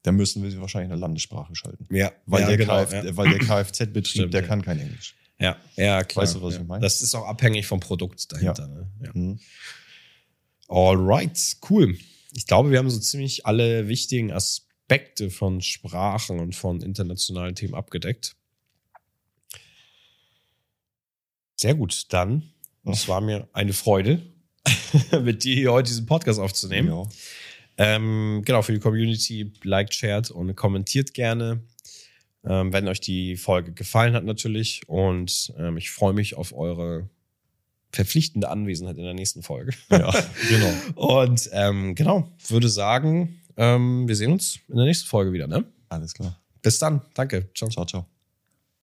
dann 0.03 0.15
müssen 0.15 0.43
wir 0.43 0.51
sie 0.51 0.61
wahrscheinlich 0.61 0.85
in 0.85 0.91
der 0.91 0.99
Landessprache 0.99 1.55
schalten. 1.55 1.87
Ja, 1.89 2.11
Weil 2.27 2.41
ja, 2.41 2.47
der, 2.49 2.57
genau, 2.57 2.85
Kf 2.85 2.93
ja. 2.93 3.17
weil 3.17 3.29
der 3.29 3.39
Kfz-Betrieb, 3.39 4.29
der 4.29 4.43
kann 4.43 4.61
kein 4.61 4.79
Englisch. 4.79 5.15
Ja, 5.39 5.57
ja, 5.75 6.03
klar. 6.03 6.23
Weißt 6.23 6.35
du, 6.35 6.41
was 6.41 6.55
ja. 6.55 6.61
ich 6.61 6.67
meine? 6.67 6.81
Das 6.81 7.01
ist 7.01 7.15
auch 7.15 7.25
abhängig 7.25 7.65
vom 7.65 7.79
Produkt 7.79 8.31
dahinter. 8.31 8.67
Ne? 8.67 8.89
Mhm. 9.13 9.39
Alright, 10.67 11.57
cool. 11.69 11.97
Ich 12.33 12.47
glaube, 12.47 12.71
wir 12.71 12.77
haben 12.77 12.89
so 12.89 12.99
ziemlich 12.99 13.45
alle 13.45 13.87
wichtigen 13.87 14.31
Aspekte 14.31 15.29
von 15.29 15.61
Sprachen 15.61 16.39
und 16.39 16.55
von 16.55 16.81
internationalen 16.81 17.55
Themen 17.55 17.73
abgedeckt. 17.75 18.35
Sehr 21.55 21.75
gut, 21.75 22.05
dann. 22.09 22.51
Es 22.91 23.07
war 23.07 23.21
mir 23.21 23.47
eine 23.53 23.73
Freude, 23.73 24.21
mit 25.23 25.43
dir 25.43 25.55
hier 25.55 25.71
heute 25.71 25.89
diesen 25.89 26.05
Podcast 26.05 26.39
aufzunehmen. 26.39 26.89
Ja. 26.89 27.03
Ähm, 27.77 28.41
genau, 28.45 28.61
für 28.61 28.73
die 28.73 28.79
Community 28.79 29.51
liked, 29.63 29.93
shared 29.93 30.31
und 30.31 30.55
kommentiert 30.55 31.13
gerne, 31.13 31.61
ähm, 32.45 32.71
wenn 32.71 32.87
euch 32.87 33.01
die 33.01 33.35
Folge 33.35 33.73
gefallen 33.73 34.13
hat 34.13 34.23
natürlich. 34.23 34.87
Und 34.87 35.53
ähm, 35.57 35.77
ich 35.77 35.91
freue 35.91 36.13
mich 36.13 36.35
auf 36.35 36.53
eure 36.53 37.09
verpflichtende 37.91 38.49
Anwesenheit 38.49 38.97
in 38.97 39.03
der 39.03 39.13
nächsten 39.13 39.41
Folge. 39.41 39.73
Ja, 39.89 40.13
genau. 40.49 40.73
Und 41.23 41.49
ähm, 41.53 41.95
genau, 41.95 42.29
würde 42.47 42.69
sagen, 42.69 43.41
ähm, 43.57 44.07
wir 44.07 44.15
sehen 44.15 44.31
uns 44.31 44.59
in 44.67 44.75
der 44.75 44.85
nächsten 44.85 45.07
Folge 45.07 45.31
wieder. 45.31 45.47
Ne? 45.47 45.65
Alles 45.89 46.13
klar. 46.13 46.39
Bis 46.61 46.79
dann. 46.79 47.01
Danke. 47.13 47.49
Ciao. 47.53 47.69
Ciao, 47.69 47.85
ciao. 47.85 48.14